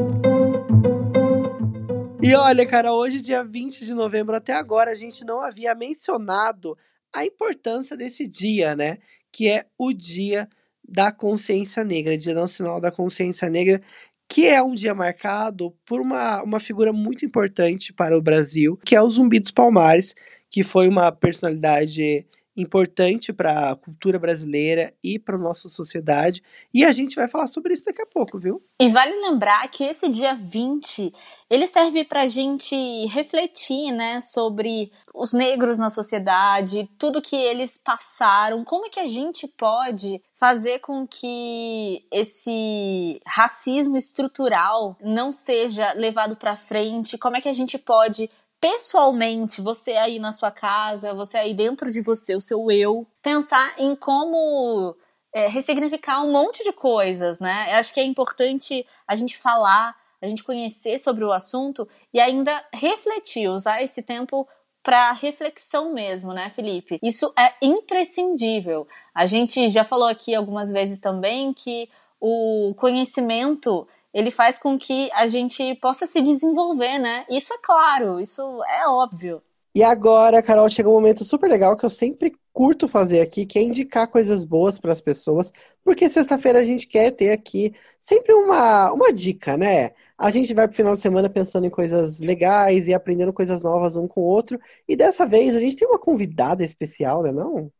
[2.23, 6.77] E olha, cara, hoje, dia 20 de novembro, até agora a gente não havia mencionado
[7.13, 8.97] a importância desse dia, né?
[9.31, 10.49] Que é o Dia
[10.87, 13.81] da Consciência Negra, Dia Nacional da Consciência Negra,
[14.29, 18.97] que é um dia marcado por uma, uma figura muito importante para o Brasil, que
[18.97, 20.15] é o Zumbi dos Palmares,
[20.51, 26.43] que foi uma personalidade importante para a cultura brasileira e para a nossa sociedade.
[26.73, 28.63] E a gente vai falar sobre isso daqui a pouco, viu?
[28.81, 31.13] E vale lembrar que esse dia 20,
[31.51, 32.75] ele serve pra gente
[33.07, 39.07] refletir, né, sobre os negros na sociedade, tudo que eles passaram, como é que a
[39.07, 47.41] gente pode fazer com que esse racismo estrutural não seja levado pra frente, como é
[47.41, 48.29] que a gente pode
[48.65, 53.75] pessoalmente, você aí na sua casa, você aí dentro de você, o seu eu, pensar
[53.77, 54.97] em como
[55.35, 57.67] é, ressignificar um monte de coisas, né?
[57.69, 62.19] Eu acho que é importante a gente falar, a gente conhecer sobre o assunto e
[62.19, 64.49] ainda refletir, usar esse tempo
[64.83, 66.99] para reflexão mesmo, né, Felipe?
[67.03, 68.89] Isso é imprescindível.
[69.15, 71.87] A gente já falou aqui algumas vezes também que
[72.19, 77.27] o conhecimento ele faz com que a gente possa se desenvolver, né?
[77.29, 79.43] Isso é claro, isso é óbvio.
[79.75, 83.59] E agora, Carol, chega um momento super legal que eu sempre curto fazer aqui, que
[83.59, 88.33] é indicar coisas boas para as pessoas, porque sexta-feira a gente quer ter aqui sempre
[88.33, 89.91] uma, uma dica, né?
[90.17, 93.97] A gente vai pro final de semana pensando em coisas legais e aprendendo coisas novas
[93.97, 94.61] um com o outro.
[94.89, 97.73] E dessa vez a gente tem uma convidada especial, né não?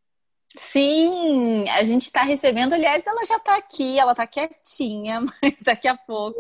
[0.57, 5.89] Sim, a gente está recebendo, aliás, ela já está aqui, ela está quietinha, mas daqui
[5.89, 6.39] a pouco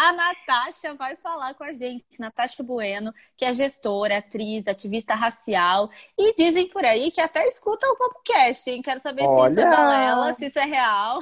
[0.00, 5.90] a Natasha vai falar com a gente, Natasha Bueno, que é gestora, atriz, ativista racial,
[6.18, 8.80] e dizem por aí que até escuta o podcast, hein?
[8.80, 9.50] Quero saber Olha.
[9.50, 11.20] se isso é balela, se isso é real.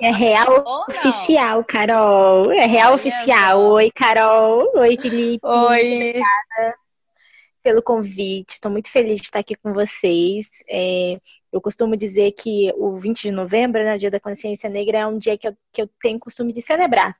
[0.00, 2.52] É real oficial, Carol.
[2.52, 3.60] É real oficial.
[3.62, 4.70] Oi, Carol.
[4.74, 5.46] Oi, Felipe.
[5.46, 6.10] Oi.
[6.10, 6.89] Obrigada
[7.62, 8.54] pelo convite.
[8.54, 10.48] Estou muito feliz de estar aqui com vocês.
[10.68, 11.20] É,
[11.52, 15.18] eu costumo dizer que o 20 de novembro, né, Dia da Consciência Negra, é um
[15.18, 17.16] dia que eu, que eu tenho costume de celebrar.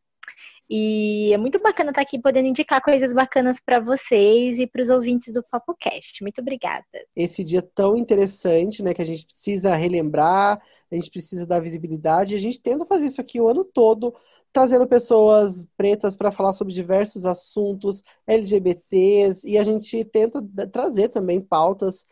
[0.73, 4.89] E é muito bacana estar aqui podendo indicar coisas bacanas para vocês e para os
[4.89, 6.23] ouvintes do PapoCast.
[6.23, 6.85] Muito obrigada.
[7.17, 12.37] Esse dia tão interessante, né, que a gente precisa relembrar, a gente precisa dar visibilidade.
[12.37, 14.15] A gente tenta fazer isso aqui o ano todo,
[14.53, 21.41] trazendo pessoas pretas para falar sobre diversos assuntos LGBTs e a gente tenta trazer também
[21.41, 22.05] pautas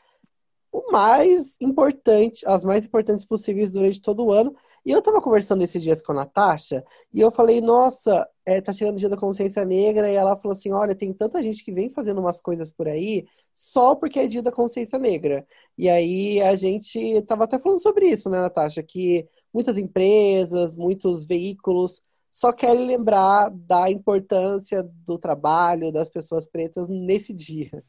[0.70, 4.54] o mais importante, as mais importantes possíveis durante todo o ano.
[4.84, 8.72] E eu tava conversando esses dias com a Natasha e eu falei, nossa, é, tá
[8.72, 11.72] chegando o dia da consciência negra, e ela falou assim: olha, tem tanta gente que
[11.72, 15.46] vem fazendo umas coisas por aí só porque é dia da consciência negra.
[15.76, 18.82] E aí a gente tava até falando sobre isso, né, Natasha?
[18.82, 22.00] Que muitas empresas, muitos veículos
[22.38, 27.82] só querem lembrar da importância do trabalho das pessoas pretas nesse dia.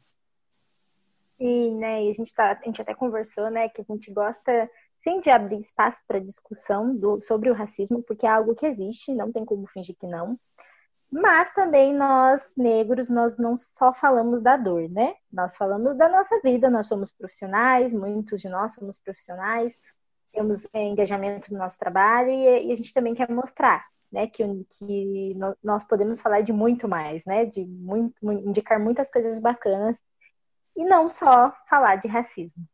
[1.38, 2.04] Sim, né?
[2.04, 4.68] E a gente, tá, a gente até conversou, né, que a gente gosta
[5.04, 9.14] sim de abrir espaço para discussão do, sobre o racismo, porque é algo que existe,
[9.14, 10.36] não tem como fingir que não.
[11.08, 15.14] Mas também nós, negros, nós não só falamos da dor, né?
[15.32, 19.72] Nós falamos da nossa vida, nós somos profissionais, muitos de nós somos profissionais,
[20.32, 24.44] temos é, engajamento no nosso trabalho e, e a gente também quer mostrar né, que,
[24.78, 29.96] que nós podemos falar de muito mais, né, de muito, indicar muitas coisas bacanas
[30.76, 32.64] e não só falar de racismo.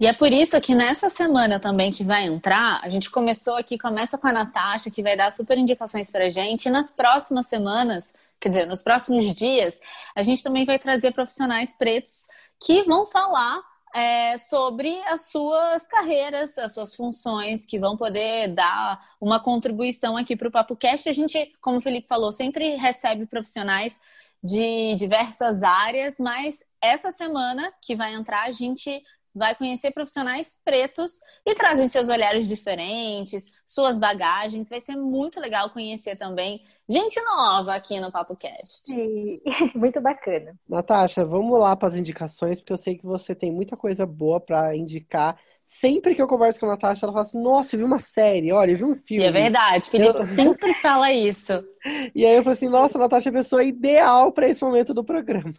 [0.00, 3.76] E é por isso que nessa semana também que vai entrar, a gente começou aqui,
[3.76, 6.66] começa com a Natasha, que vai dar super indicações pra gente.
[6.66, 9.80] E nas próximas semanas, quer dizer, nos próximos dias,
[10.14, 12.28] a gente também vai trazer profissionais pretos
[12.60, 13.60] que vão falar
[13.94, 20.36] é, sobre as suas carreiras, as suas funções, que vão poder dar uma contribuição aqui
[20.36, 21.08] para o Papo Cast.
[21.08, 24.00] A gente, como o Felipe falou, sempre recebe profissionais
[24.42, 29.02] de diversas áreas, mas essa semana que vai entrar, a gente
[29.38, 34.68] vai conhecer profissionais pretos e trazem seus olhares diferentes, suas bagagens.
[34.68, 38.90] Vai ser muito legal conhecer também gente nova aqui no Papo Cast.
[39.76, 40.58] Muito bacana.
[40.68, 44.40] Natasha, vamos lá para as indicações, porque eu sei que você tem muita coisa boa
[44.40, 45.38] para indicar.
[45.66, 48.50] Sempre que eu converso com a Natasha, ela fala assim: Nossa, eu vi uma série,
[48.52, 49.22] olha, eu vi um filme.
[49.22, 50.24] E é verdade, Felipe eu...
[50.24, 51.52] sempre fala isso.
[52.14, 54.92] E aí eu falei assim: Nossa, a Natasha é a pessoa ideal para esse momento
[54.92, 55.54] do programa.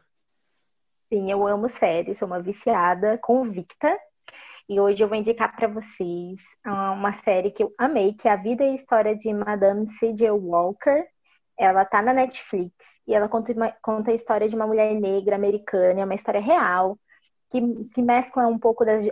[1.12, 3.98] Sim, eu amo séries, sou uma viciada convicta.
[4.70, 8.32] E hoje eu vou indicar para vocês ah, uma série que eu amei, que é
[8.32, 10.30] A Vida e História de Madame C.J.
[10.32, 11.06] Walker.
[11.58, 12.74] Ela tá na Netflix
[13.08, 16.40] e ela conta, uma, conta a história de uma mulher negra americana, é uma história
[16.40, 16.98] real,
[17.50, 17.60] que,
[17.94, 19.06] que mescla um pouco das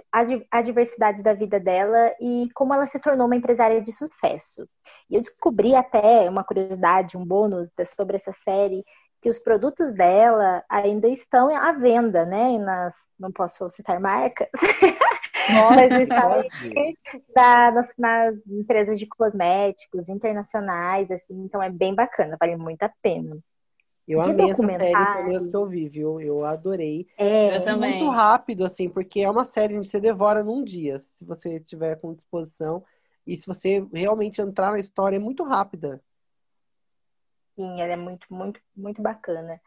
[0.52, 4.70] adversidades da vida dela e como ela se tornou uma empresária de sucesso.
[5.10, 8.86] E eu descobri até uma curiosidade, um bônus sobre essa série,
[9.28, 12.58] que os produtos dela ainda estão à venda, né?
[12.58, 14.48] Nas, não posso citar marcas,
[15.50, 16.44] mas estão
[17.36, 23.38] nas, nas, empresas de cosméticos internacionais, assim, então é bem bacana, vale muito a pena.
[24.08, 26.22] Eu de amei essa série, as que eu vi, viu?
[26.22, 27.06] Eu adorei.
[27.18, 28.00] É, eu também.
[28.00, 32.00] Muito rápido, assim, porque é uma série que você devora num dia, se você tiver
[32.00, 32.82] com disposição.
[33.26, 36.02] E se você realmente entrar na história, é muito rápida.
[37.58, 39.60] Sim, ela é muito, muito, muito bacana.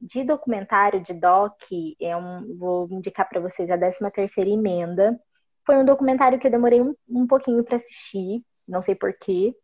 [0.00, 1.52] De documentário, de doc,
[2.00, 5.20] é um, vou indicar para vocês a 13 terceira emenda.
[5.66, 9.54] Foi um documentário que eu demorei um, um pouquinho para assistir, não sei porquê,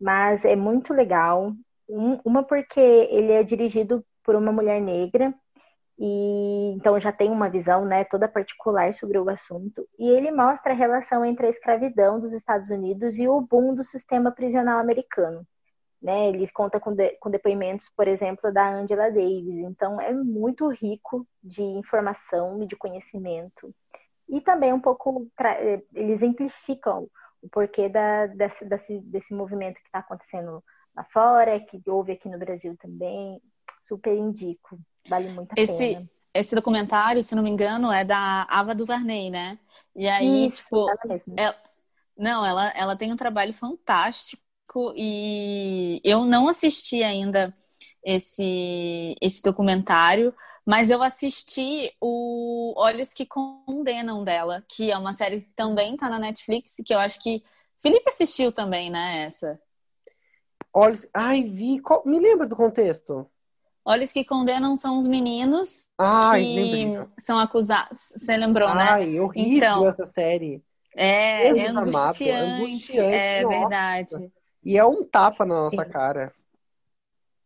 [0.00, 1.52] mas é muito legal.
[1.88, 5.34] Um, uma porque ele é dirigido por uma mulher negra,
[5.98, 9.88] e então já tem uma visão né, toda particular sobre o assunto.
[9.98, 13.84] E ele mostra a relação entre a escravidão dos Estados Unidos e o boom do
[13.84, 15.46] sistema prisional americano.
[16.04, 16.28] Né?
[16.28, 19.64] Ele conta com, de, com depoimentos, por exemplo, da Angela Davis.
[19.64, 23.74] Então, é muito rico de informação e de conhecimento.
[24.28, 27.08] E também um pouco, eh, eles exemplificam
[27.40, 30.62] o porquê da, desse, desse, desse movimento que está acontecendo
[30.94, 33.40] lá fora, que houve aqui no Brasil também.
[33.80, 36.10] Super indico, vale muito a esse, pena.
[36.34, 39.58] Esse documentário, se não me engano, é da Ava DuVernay, né?
[39.96, 41.56] E aí, Isso, tipo, ela ela,
[42.16, 44.43] não, ela, ela tem um trabalho fantástico
[44.96, 47.54] e eu não assisti ainda
[48.04, 50.34] esse, esse documentário,
[50.66, 56.08] mas eu assisti o Olhos que Condenam dela, que é uma série que também tá
[56.08, 57.42] na Netflix, que eu acho que
[57.78, 59.60] Felipe assistiu também, né, essa?
[60.72, 61.06] Olhos.
[61.12, 61.78] Ai, vi.
[61.80, 62.02] Qual...
[62.04, 63.26] Me lembra do contexto.
[63.84, 67.06] Olhos que Condenam são os meninos Ai, que lembrei.
[67.18, 67.98] são acusados.
[67.98, 68.88] Você lembrou, né?
[68.90, 69.86] Ai, horrível Então.
[69.88, 70.64] essa série.
[70.96, 72.30] É, é angustiante.
[72.30, 74.32] angustiante, É verdade.
[74.64, 75.92] E é um tapa na nossa Sim.
[75.92, 76.34] cara.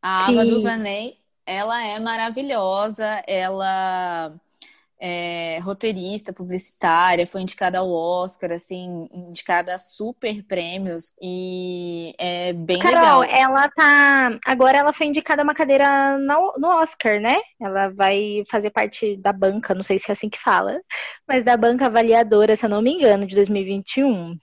[0.02, 0.50] A Ava Sim.
[0.50, 4.32] DuVernay, ela é maravilhosa, ela
[5.00, 12.78] é roteirista, publicitária, foi indicada ao Oscar, assim, indicada a super prêmios e é bem
[12.78, 13.24] Carol, legal.
[13.24, 14.38] ela tá.
[14.44, 17.38] Agora ela foi indicada a uma cadeira no, no Oscar, né?
[17.60, 20.80] Ela vai fazer parte da banca, não sei se é assim que fala,
[21.26, 24.36] mas da banca avaliadora, se eu não me engano, de 2021.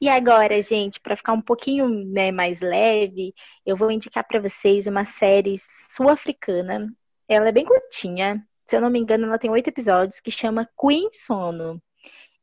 [0.00, 3.34] E agora, gente, para ficar um pouquinho né, mais leve,
[3.66, 5.56] eu vou indicar para vocês uma série
[5.90, 6.88] sul-africana.
[7.28, 8.46] Ela é bem curtinha.
[8.68, 11.82] Se eu não me engano, ela tem oito episódios, que chama Queen Sono.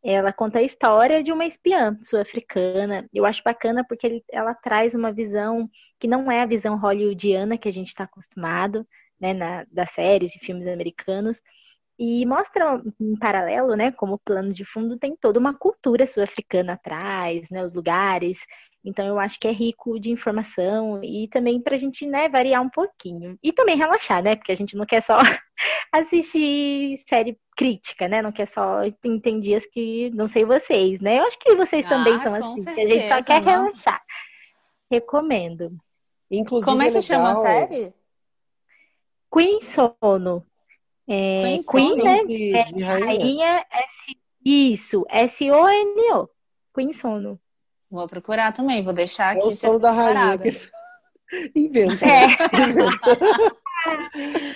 [0.04, 3.10] Ela conta a história de uma espiã sul-africana.
[3.14, 7.58] Eu acho bacana porque ele- ela traz uma visão que não é a visão hollywoodiana
[7.58, 8.88] que a gente está acostumado,
[9.20, 11.42] né, na, das séries e filmes americanos.
[11.98, 17.50] E mostra em paralelo, né, como plano de fundo tem toda uma cultura sul-africana atrás,
[17.50, 18.38] né, os lugares.
[18.86, 22.70] Então eu acho que é rico de informação e também pra gente, né, variar um
[22.70, 23.38] pouquinho.
[23.42, 25.18] E também relaxar, né, porque a gente não quer só
[25.92, 28.22] assistir série crítica, né?
[28.22, 31.20] Não quer só tem, tem dias que não sei vocês, né?
[31.20, 33.42] Eu acho que vocês também Ah, são com assim, que a gente só certeza, quer
[33.42, 33.52] nossa.
[33.52, 34.04] relaxar.
[34.92, 35.72] Recomendo.
[36.30, 37.02] Inclusive, Como é que legal...
[37.02, 37.94] chama a série?
[39.34, 40.46] Queen Sono.
[41.08, 42.04] É, Queen Queen, Sono?
[42.04, 42.24] né?
[42.26, 43.06] De, É, de rainha.
[43.06, 46.30] Rainha S isso, S O N O.
[46.74, 47.40] Queen Sono.
[47.96, 50.38] Vou procurar também, vou deixar É aqui o sono da rainha.
[50.38, 50.52] Que...
[51.56, 52.06] Inventa.
[52.06, 53.56] É.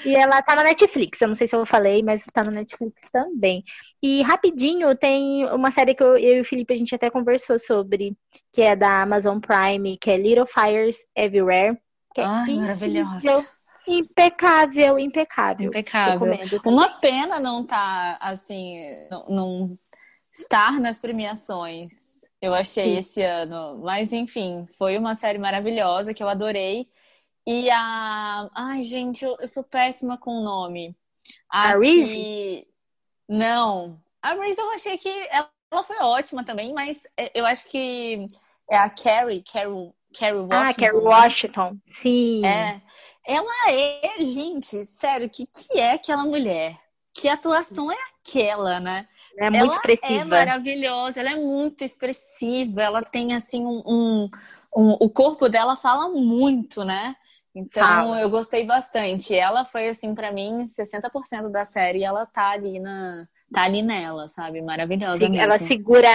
[0.06, 1.21] E ela tá na Netflix.
[1.21, 3.63] Eu não sei se eu falei, mas tá na Netflix também.
[4.02, 7.60] E rapidinho tem uma série que eu, eu e o Felipe a gente até conversou
[7.60, 8.17] sobre,
[8.52, 11.78] que é da Amazon Prime, que é Little Fires Everywhere.
[12.13, 13.47] Que é Ai, incrível, maravilhosa.
[13.88, 15.67] Impecável, impecável.
[15.67, 16.13] Impecável.
[16.13, 16.62] Recomendo.
[16.65, 19.80] Uma pena não tá, assim, não, não
[20.32, 22.19] estar nas premiações.
[22.41, 22.97] Eu achei Sim.
[22.97, 23.80] esse ano.
[23.80, 26.89] Mas, enfim, foi uma série maravilhosa que eu adorei.
[27.45, 28.49] E a.
[28.56, 30.95] Ai, gente, eu, eu sou péssima com o nome.
[31.49, 32.67] A que-
[33.28, 33.99] Não.
[34.21, 38.28] A Reese eu achei que ela, ela foi ótima também, mas é, eu acho que
[38.69, 40.54] é a Carrie, Carrie, Carrie Washington.
[40.56, 41.10] Ah, Carrie né?
[41.10, 41.78] Washington.
[42.02, 42.45] Sim.
[42.45, 42.82] É.
[43.25, 46.78] Ela é, gente, sério, que que é aquela mulher?
[47.13, 49.08] Que atuação é aquela, né?
[49.39, 49.73] É muito ela
[50.04, 50.25] é expressiva.
[50.25, 54.30] maravilhosa, ela é muito expressiva, ela tem assim um, um-
[54.75, 57.15] um- o corpo dela fala muito, né?
[57.56, 58.21] Então Fala.
[58.21, 59.34] eu gostei bastante.
[59.36, 64.28] Ela foi assim pra mim 60% da série, ela tá ali na tá ali nela,
[64.28, 64.62] sabe?
[64.62, 65.43] Maravilhosa Sim, mesmo.
[65.43, 66.08] ela segura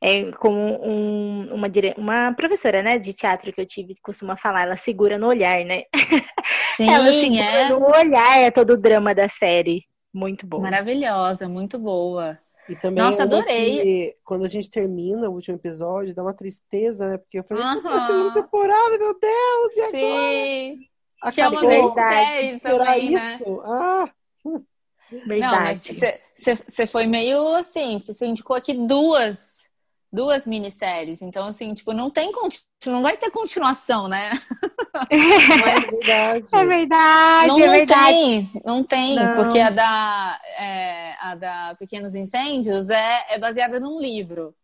[0.00, 1.94] é, como um- uma, dire...
[1.98, 5.82] uma professora, né, de teatro que eu tive, costuma falar, ela segura no olhar, né?
[6.76, 9.84] Sim, ela segura é no olhar é todo o drama da série.
[10.16, 10.60] Muito bom.
[10.60, 12.38] maravilhosa, muito boa.
[12.66, 13.80] E também Nossa, adorei.
[13.82, 17.18] que, quando a gente termina o último episódio, dá uma tristeza, né?
[17.18, 17.78] Porque eu falei, Aham.
[17.78, 19.92] "Essa segunda temporada, meu Deus, e agora?
[19.92, 20.78] Sim.
[21.32, 21.90] Que é uma Acabou.
[21.92, 23.34] Será também, né?
[23.40, 23.60] isso?
[23.62, 24.10] Ah,
[25.26, 25.40] Verdade.
[25.40, 25.86] Não, mas
[26.66, 29.65] você foi meio assim, você indicou aqui duas,
[30.16, 31.20] duas minisséries.
[31.20, 32.32] Então, assim, tipo, não tem
[32.86, 34.30] não vai ter continuação, né?
[35.10, 36.46] é verdade.
[36.52, 38.12] É verdade, não, é não verdade.
[38.12, 39.34] tem, não tem, Não.
[39.36, 44.54] porque a da, é, a da Pequenos Incêndios é, é baseada num livro.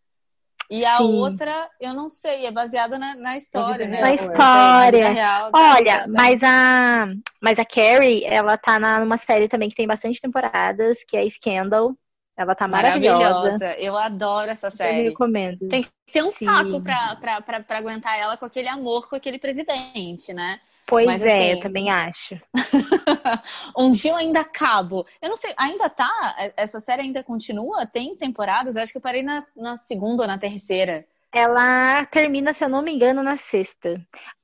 [0.70, 1.02] E a Sim.
[1.02, 3.98] outra, eu não sei, é baseada na, na história, né?
[3.98, 4.16] é.
[4.16, 5.08] sei, na vida história.
[5.10, 7.06] real da- Olha, mas a,
[7.42, 11.28] mas a Carrie, ela tá na, numa série também que tem bastante temporadas, que é
[11.28, 11.94] Scandal.
[12.36, 13.72] Ela tá maravilhosa.
[13.74, 15.08] Eu adoro essa Eu série.
[15.08, 15.68] recomendo.
[15.68, 16.46] Tem que ter um Sim.
[16.46, 20.60] saco pra, pra, pra, pra aguentar ela com aquele amor com aquele presidente, né?
[20.86, 22.40] Pois mas, é, assim, eu também acho.
[23.78, 25.06] um dia eu ainda acabo.
[25.20, 26.10] Eu não sei, ainda tá?
[26.56, 27.86] Essa série ainda continua?
[27.86, 28.76] Tem temporadas?
[28.76, 31.06] Acho que eu parei na, na segunda ou na terceira.
[31.32, 34.00] Ela termina, se eu não me engano, na sexta.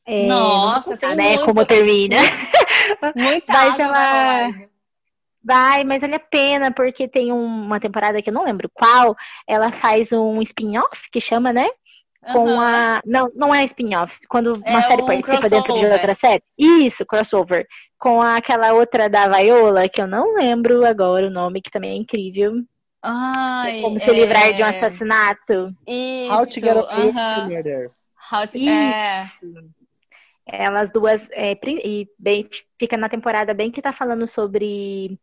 [0.07, 2.17] É, Nossa, tem né, muito, como termina.
[3.15, 4.69] muita Mas água ela-.
[5.49, 9.17] Vai, mas vale a pena, porque tem um- uma temporada que eu não lembro qual,
[9.47, 11.67] ela faz um spin-off, que chama, né?
[12.33, 12.99] Com Aham.
[12.99, 13.03] a.
[13.07, 14.19] Não, não é spin-off.
[14.29, 15.93] Quando uma É série um participa dentro de crossover.
[15.93, 16.43] outra série.
[16.59, 17.67] Isso, crossover.
[17.99, 21.95] Com aquela outra da Viola, que eu não lembro agora o nome, que também é
[21.95, 22.53] incrível.
[23.03, 25.73] Ai, É como se livrar de um é, assassinato.
[25.87, 27.91] Isso, How to Get Away from Murder.
[28.31, 28.69] How to- Isso.
[28.69, 29.27] é.
[30.51, 35.19] Elas duas, é, e bem, fica na temporada bem que tá falando sobre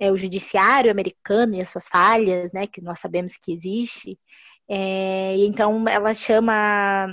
[0.00, 4.18] é, o judiciário americano e as suas falhas, né, que nós sabemos que existe.
[4.68, 6.52] É, então ela chama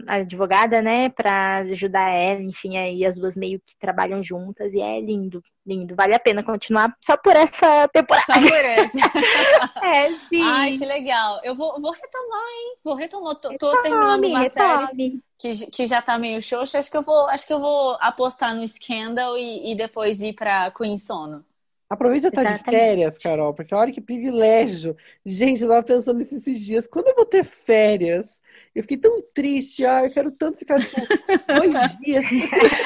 [0.07, 4.79] a advogada, né, para ajudar ela, enfim, aí as duas meio que trabalham juntas e
[4.79, 5.95] é lindo, lindo.
[5.95, 8.25] Vale a pena continuar só por essa temporada.
[8.25, 8.97] Só por esse.
[9.81, 10.41] É, sim.
[10.43, 11.39] Ai, que legal.
[11.43, 12.77] Eu vou, vou retomar, hein?
[12.83, 13.35] Vou retomar.
[13.35, 15.23] Tô, tô terminando Retome, uma série retome.
[15.37, 16.79] que, que já tá meio xoxa.
[16.79, 20.33] Acho que eu vou, acho que eu vou apostar no Scandal e, e depois ir
[20.33, 21.43] pra Queen Sono.
[21.89, 22.69] Aproveita estar de Exatamente.
[22.69, 24.95] férias, Carol, porque olha que privilégio.
[25.25, 26.87] Gente, eu tava pensando nisso esses dias.
[26.87, 28.41] Quando eu vou ter férias?
[28.75, 29.83] Eu fiquei tão triste.
[29.85, 31.09] Ah, eu quero tanto ficar, tipo,
[31.49, 32.25] dois dias,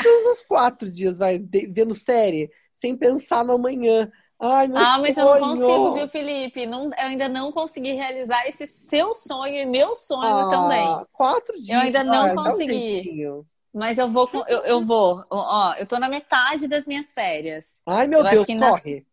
[0.02, 4.10] todos uns quatro dias, vai, de- vendo série, sem pensar no amanhã.
[4.40, 6.66] Ai, Ah, mas eu não consigo, viu, Felipe?
[6.66, 11.08] Não, eu ainda não consegui realizar esse seu sonho e meu sonho Ah, também.
[11.12, 11.82] Quatro dias.
[11.82, 12.62] ainda não um consegui.
[12.62, 13.48] jeitinho.
[13.74, 15.26] Mas eu vou, com- eu, eu vou.
[15.30, 17.82] Ó, eu tô na metade das minhas férias.
[17.86, 19.06] Ai, meu Eu acho Deus, que nas- corre.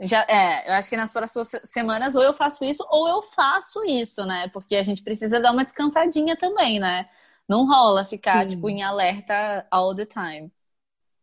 [0.00, 3.22] Já, é, eu acho que nas próximas se- semanas ou eu faço isso ou eu
[3.22, 4.48] faço isso, né?
[4.50, 7.08] Porque a gente precisa dar uma descansadinha também, né?
[7.48, 8.46] Não rola ficar, Sim.
[8.46, 10.52] tipo, em alerta all the time.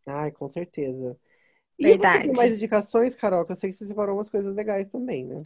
[0.05, 1.17] Ai, com certeza.
[1.79, 2.27] E Verdade.
[2.27, 3.45] você mais indicações, Carol?
[3.49, 5.41] Eu sei que você separou umas coisas legais também, né?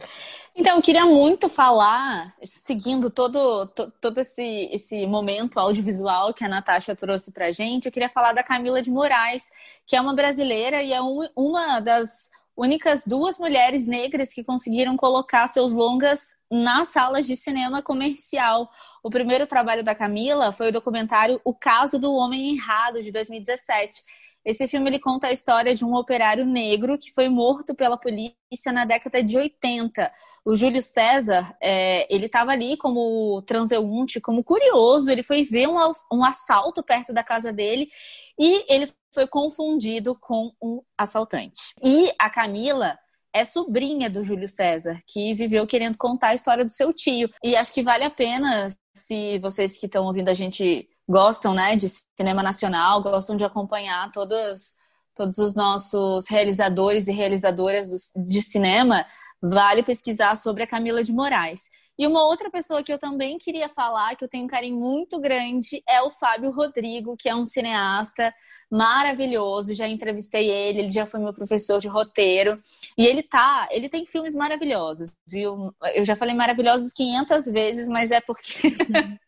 [0.54, 6.48] Então, eu queria muito falar, seguindo todo, to- todo esse, esse momento audiovisual que a
[6.48, 9.50] Natasha trouxe pra gente, eu queria falar da Camila de Moraes,
[9.86, 14.96] que é uma brasileira e é um- uma das únicas duas mulheres negras que conseguiram
[14.96, 18.68] colocar seus longas nas salas de cinema comercial.
[19.02, 24.02] O primeiro trabalho da Camila foi o documentário O Caso do Homem Errado, de 2017.
[24.44, 28.72] Esse filme ele conta a história de um operário negro que foi morto pela polícia
[28.72, 30.10] na década de 80.
[30.44, 35.10] O Júlio César, é, ele estava ali como transeunte, como curioso.
[35.10, 35.76] Ele foi ver um,
[36.12, 37.90] um assalto perto da casa dele
[38.38, 41.74] e ele foi confundido com um assaltante.
[41.82, 42.98] E a Camila
[43.32, 47.30] é sobrinha do Júlio César, que viveu querendo contar a história do seu tio.
[47.42, 51.74] E acho que vale a pena, se vocês que estão ouvindo a gente gostam, né,
[51.76, 54.74] de cinema nacional, gostam de acompanhar todos,
[55.14, 59.06] todos os nossos realizadores e realizadoras do- de cinema,
[59.40, 61.62] vale pesquisar sobre a Camila de Moraes.
[61.98, 65.18] E uma outra pessoa que eu também queria falar, que eu tenho um carinho muito
[65.20, 68.32] grande, é o Fábio Rodrigo, que é um cineasta
[68.70, 69.74] maravilhoso.
[69.74, 72.62] Já entrevistei ele, ele já foi meu professor de roteiro.
[72.96, 75.74] E ele tá, ele tem filmes maravilhosos, viu?
[75.92, 78.60] Eu já falei maravilhosos 500 vezes, mas é porque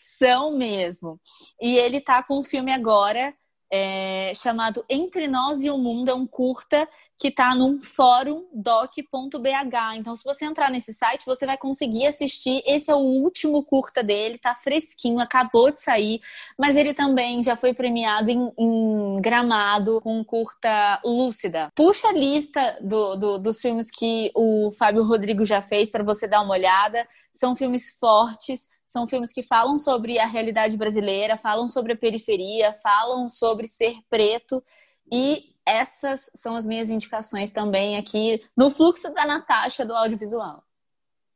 [0.00, 1.20] são mesmo.
[1.60, 3.34] E ele tá com um filme agora
[3.72, 6.86] é, chamado Entre Nós e o Mundo, é um curta
[7.22, 9.94] que tá num fórum doc.bh.
[9.94, 12.60] Então, se você entrar nesse site, você vai conseguir assistir.
[12.66, 16.20] Esse é o último curta dele, tá fresquinho, acabou de sair,
[16.58, 21.70] mas ele também já foi premiado em, em Gramado com curta Lúcida.
[21.76, 26.26] Puxa a lista do, do- dos filmes que o Fábio Rodrigo já fez para você
[26.26, 27.06] dar uma olhada.
[27.32, 32.72] São filmes fortes, são filmes que falam sobre a realidade brasileira, falam sobre a periferia,
[32.72, 34.60] falam sobre ser preto.
[35.12, 40.62] E essas são as minhas indicações também aqui no fluxo da Natasha do audiovisual.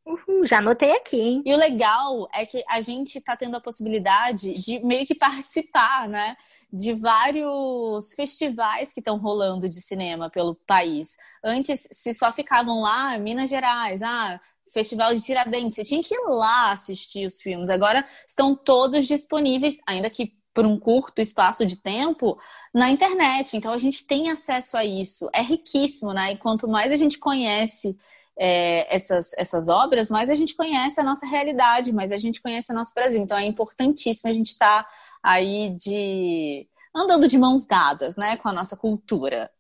[0.07, 1.43] Uhul, já anotei aqui, hein?
[1.45, 6.09] E o legal é que a gente está tendo a possibilidade de meio que participar,
[6.09, 6.37] né?
[6.73, 11.17] De vários festivais que estão rolando de cinema pelo país.
[11.43, 14.41] Antes, se só ficavam lá, Minas Gerais, ah,
[14.73, 17.69] Festival de Tiradentes, você tinha que ir lá assistir os filmes.
[17.69, 22.39] Agora estão todos disponíveis, ainda que por um curto espaço de tempo,
[22.73, 23.59] na internet.
[23.59, 25.29] Então a gente tem acesso a isso.
[25.35, 26.33] É riquíssimo, né?
[26.33, 27.95] E quanto mais a gente conhece
[28.39, 32.73] é, essas, essas obras, mais a gente conhece a nossa realidade, mais a gente conhece
[32.73, 33.21] o nosso Brasil.
[33.21, 34.89] Então é importantíssimo a gente estar
[35.23, 39.51] aí de andando de mãos dadas, né, com a nossa cultura.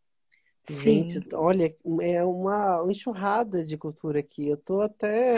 [0.68, 4.48] Gente, olha, é uma enxurrada de cultura aqui.
[4.48, 5.34] Eu tô até.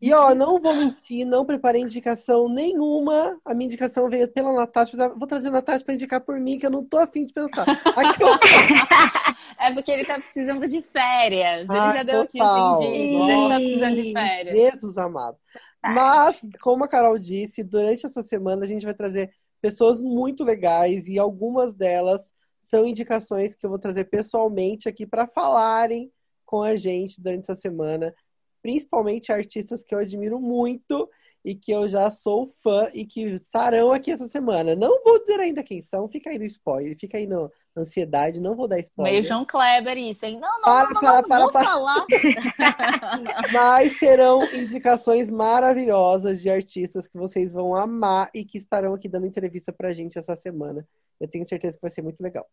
[0.00, 3.38] E ó, não vou mentir, não preparei indicação nenhuma.
[3.44, 4.96] A minha indicação veio pela Natasha.
[5.10, 7.66] Vou trazer a Natasha pra indicar por mim, que eu não tô afim de pensar.
[7.68, 8.20] Aqui.
[9.58, 11.68] É porque ele tá precisando de férias.
[11.68, 12.78] Ele Ah, já deu total.
[12.78, 14.58] 15 indícios, ele tá precisando de férias.
[14.58, 15.36] Jesus amado.
[15.82, 19.30] Mas, como a Carol disse, durante essa semana a gente vai trazer
[19.60, 22.32] pessoas muito legais e algumas delas
[22.62, 26.10] são indicações que eu vou trazer pessoalmente aqui para falarem
[26.46, 28.14] com a gente durante essa semana,
[28.62, 31.08] principalmente artistas que eu admiro muito
[31.44, 34.76] e que eu já sou fã e que estarão aqui essa semana.
[34.76, 38.54] Não vou dizer ainda quem são, fica aí no spoiler, fica aí na ansiedade, não
[38.54, 39.12] vou dar spoiler.
[39.12, 40.38] Meio João Kleber isso, hein?
[40.38, 41.64] Não, não, Para, não, não, para, não para, vou para.
[41.64, 42.06] falar.
[43.52, 49.26] Mas serão indicações maravilhosas de artistas que vocês vão amar e que estarão aqui dando
[49.26, 50.86] entrevista pra gente essa semana.
[51.18, 52.46] Eu tenho certeza que vai ser muito legal.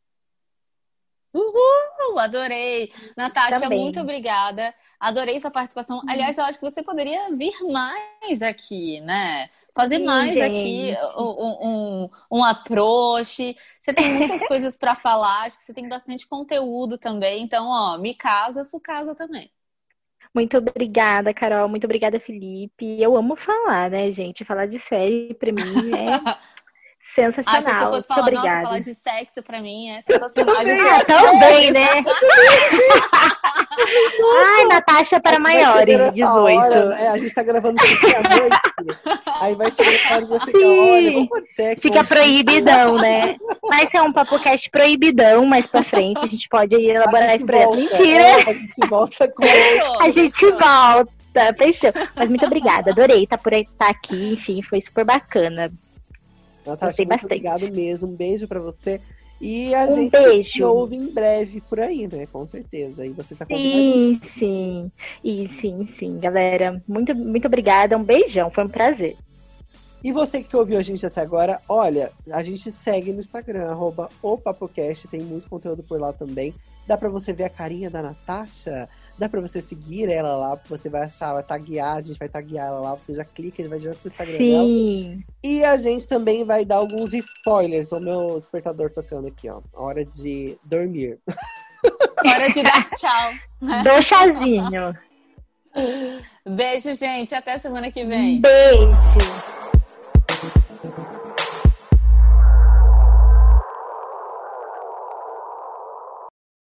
[1.38, 2.91] Uhul, adorei.
[3.15, 3.79] Natasha, Também.
[3.79, 4.73] muito obrigada.
[4.99, 6.03] Adorei sua participação.
[6.07, 9.49] Aliás, eu acho que você poderia vir mais aqui, né?
[9.75, 10.41] Fazer Sim, mais gente.
[10.41, 13.55] aqui um, um, um approach.
[13.79, 17.43] Você tem muitas coisas para falar, acho que você tem bastante conteúdo também.
[17.43, 19.51] Então, ó, me casa, su casa também.
[20.33, 21.67] Muito obrigada, Carol.
[21.67, 23.01] Muito obrigada, Felipe.
[23.01, 24.45] Eu amo falar, né, gente?
[24.45, 26.21] Falar de série, pra mim, é
[27.32, 27.57] sensacional.
[27.57, 30.55] Achei que você fosse falar, nossa, falar de sexo pra mim é sensacional.
[30.55, 31.88] A Ah, também, né?
[34.57, 36.59] Ai, Natasha para chegar maiores de nessa 18.
[36.59, 38.57] hora, é, a gente tá gravando aqui à noite.
[39.41, 41.80] aí vai chegar na hora e vai ficar, olha, vamos ser.
[41.80, 43.36] Fica proibidão, né?
[43.68, 46.24] Vai ser um papocast proibidão mais pra frente.
[46.24, 47.76] A gente pode elaborar esse projeto.
[47.76, 48.24] Mentira!
[48.24, 49.43] É, a gente volta com.
[49.43, 50.51] Fechou, A gente fechou.
[50.59, 51.11] volta.
[51.57, 51.91] Fechou.
[52.15, 52.91] Mas muito obrigada.
[52.91, 54.34] Adorei estar por aí, estar aqui.
[54.34, 55.70] Enfim, foi super bacana.
[56.68, 57.26] Natasha, Gostei muito bastante.
[57.26, 58.07] obrigado mesmo.
[58.07, 59.01] Um beijo pra você.
[59.39, 60.65] E a Um gente beijo.
[60.65, 62.26] ouve em breve por aí, né?
[62.32, 63.05] Com certeza.
[63.05, 63.45] E você tá.
[63.45, 64.91] Sim, sim.
[65.24, 66.82] E sim, sim, galera.
[66.88, 67.97] Muito, muito obrigada.
[67.97, 68.49] Um beijão.
[68.49, 69.15] Foi um prazer.
[70.03, 74.09] E você que ouviu a gente até agora, olha, a gente segue no Instagram, arroba
[74.22, 76.53] o Papocast, tem muito conteúdo por lá também.
[76.88, 78.88] Dá pra você ver a carinha da Natasha,
[79.18, 82.68] dá pra você seguir ela lá, você vai achar, vai taguear, a gente vai taguear
[82.68, 84.63] ela lá, você já clica, ele vai direto pro Instagram dela.
[84.63, 85.24] Sim.
[85.43, 90.05] E a gente também vai dar alguns spoilers, o meu despertador tocando aqui, ó, hora
[90.05, 91.20] de dormir.
[92.26, 93.32] Hora de dar tchau.
[93.84, 94.97] Dou chazinho.
[96.45, 97.36] Beijo, gente.
[97.36, 98.41] Até semana que vem.
[98.41, 98.91] Beijo.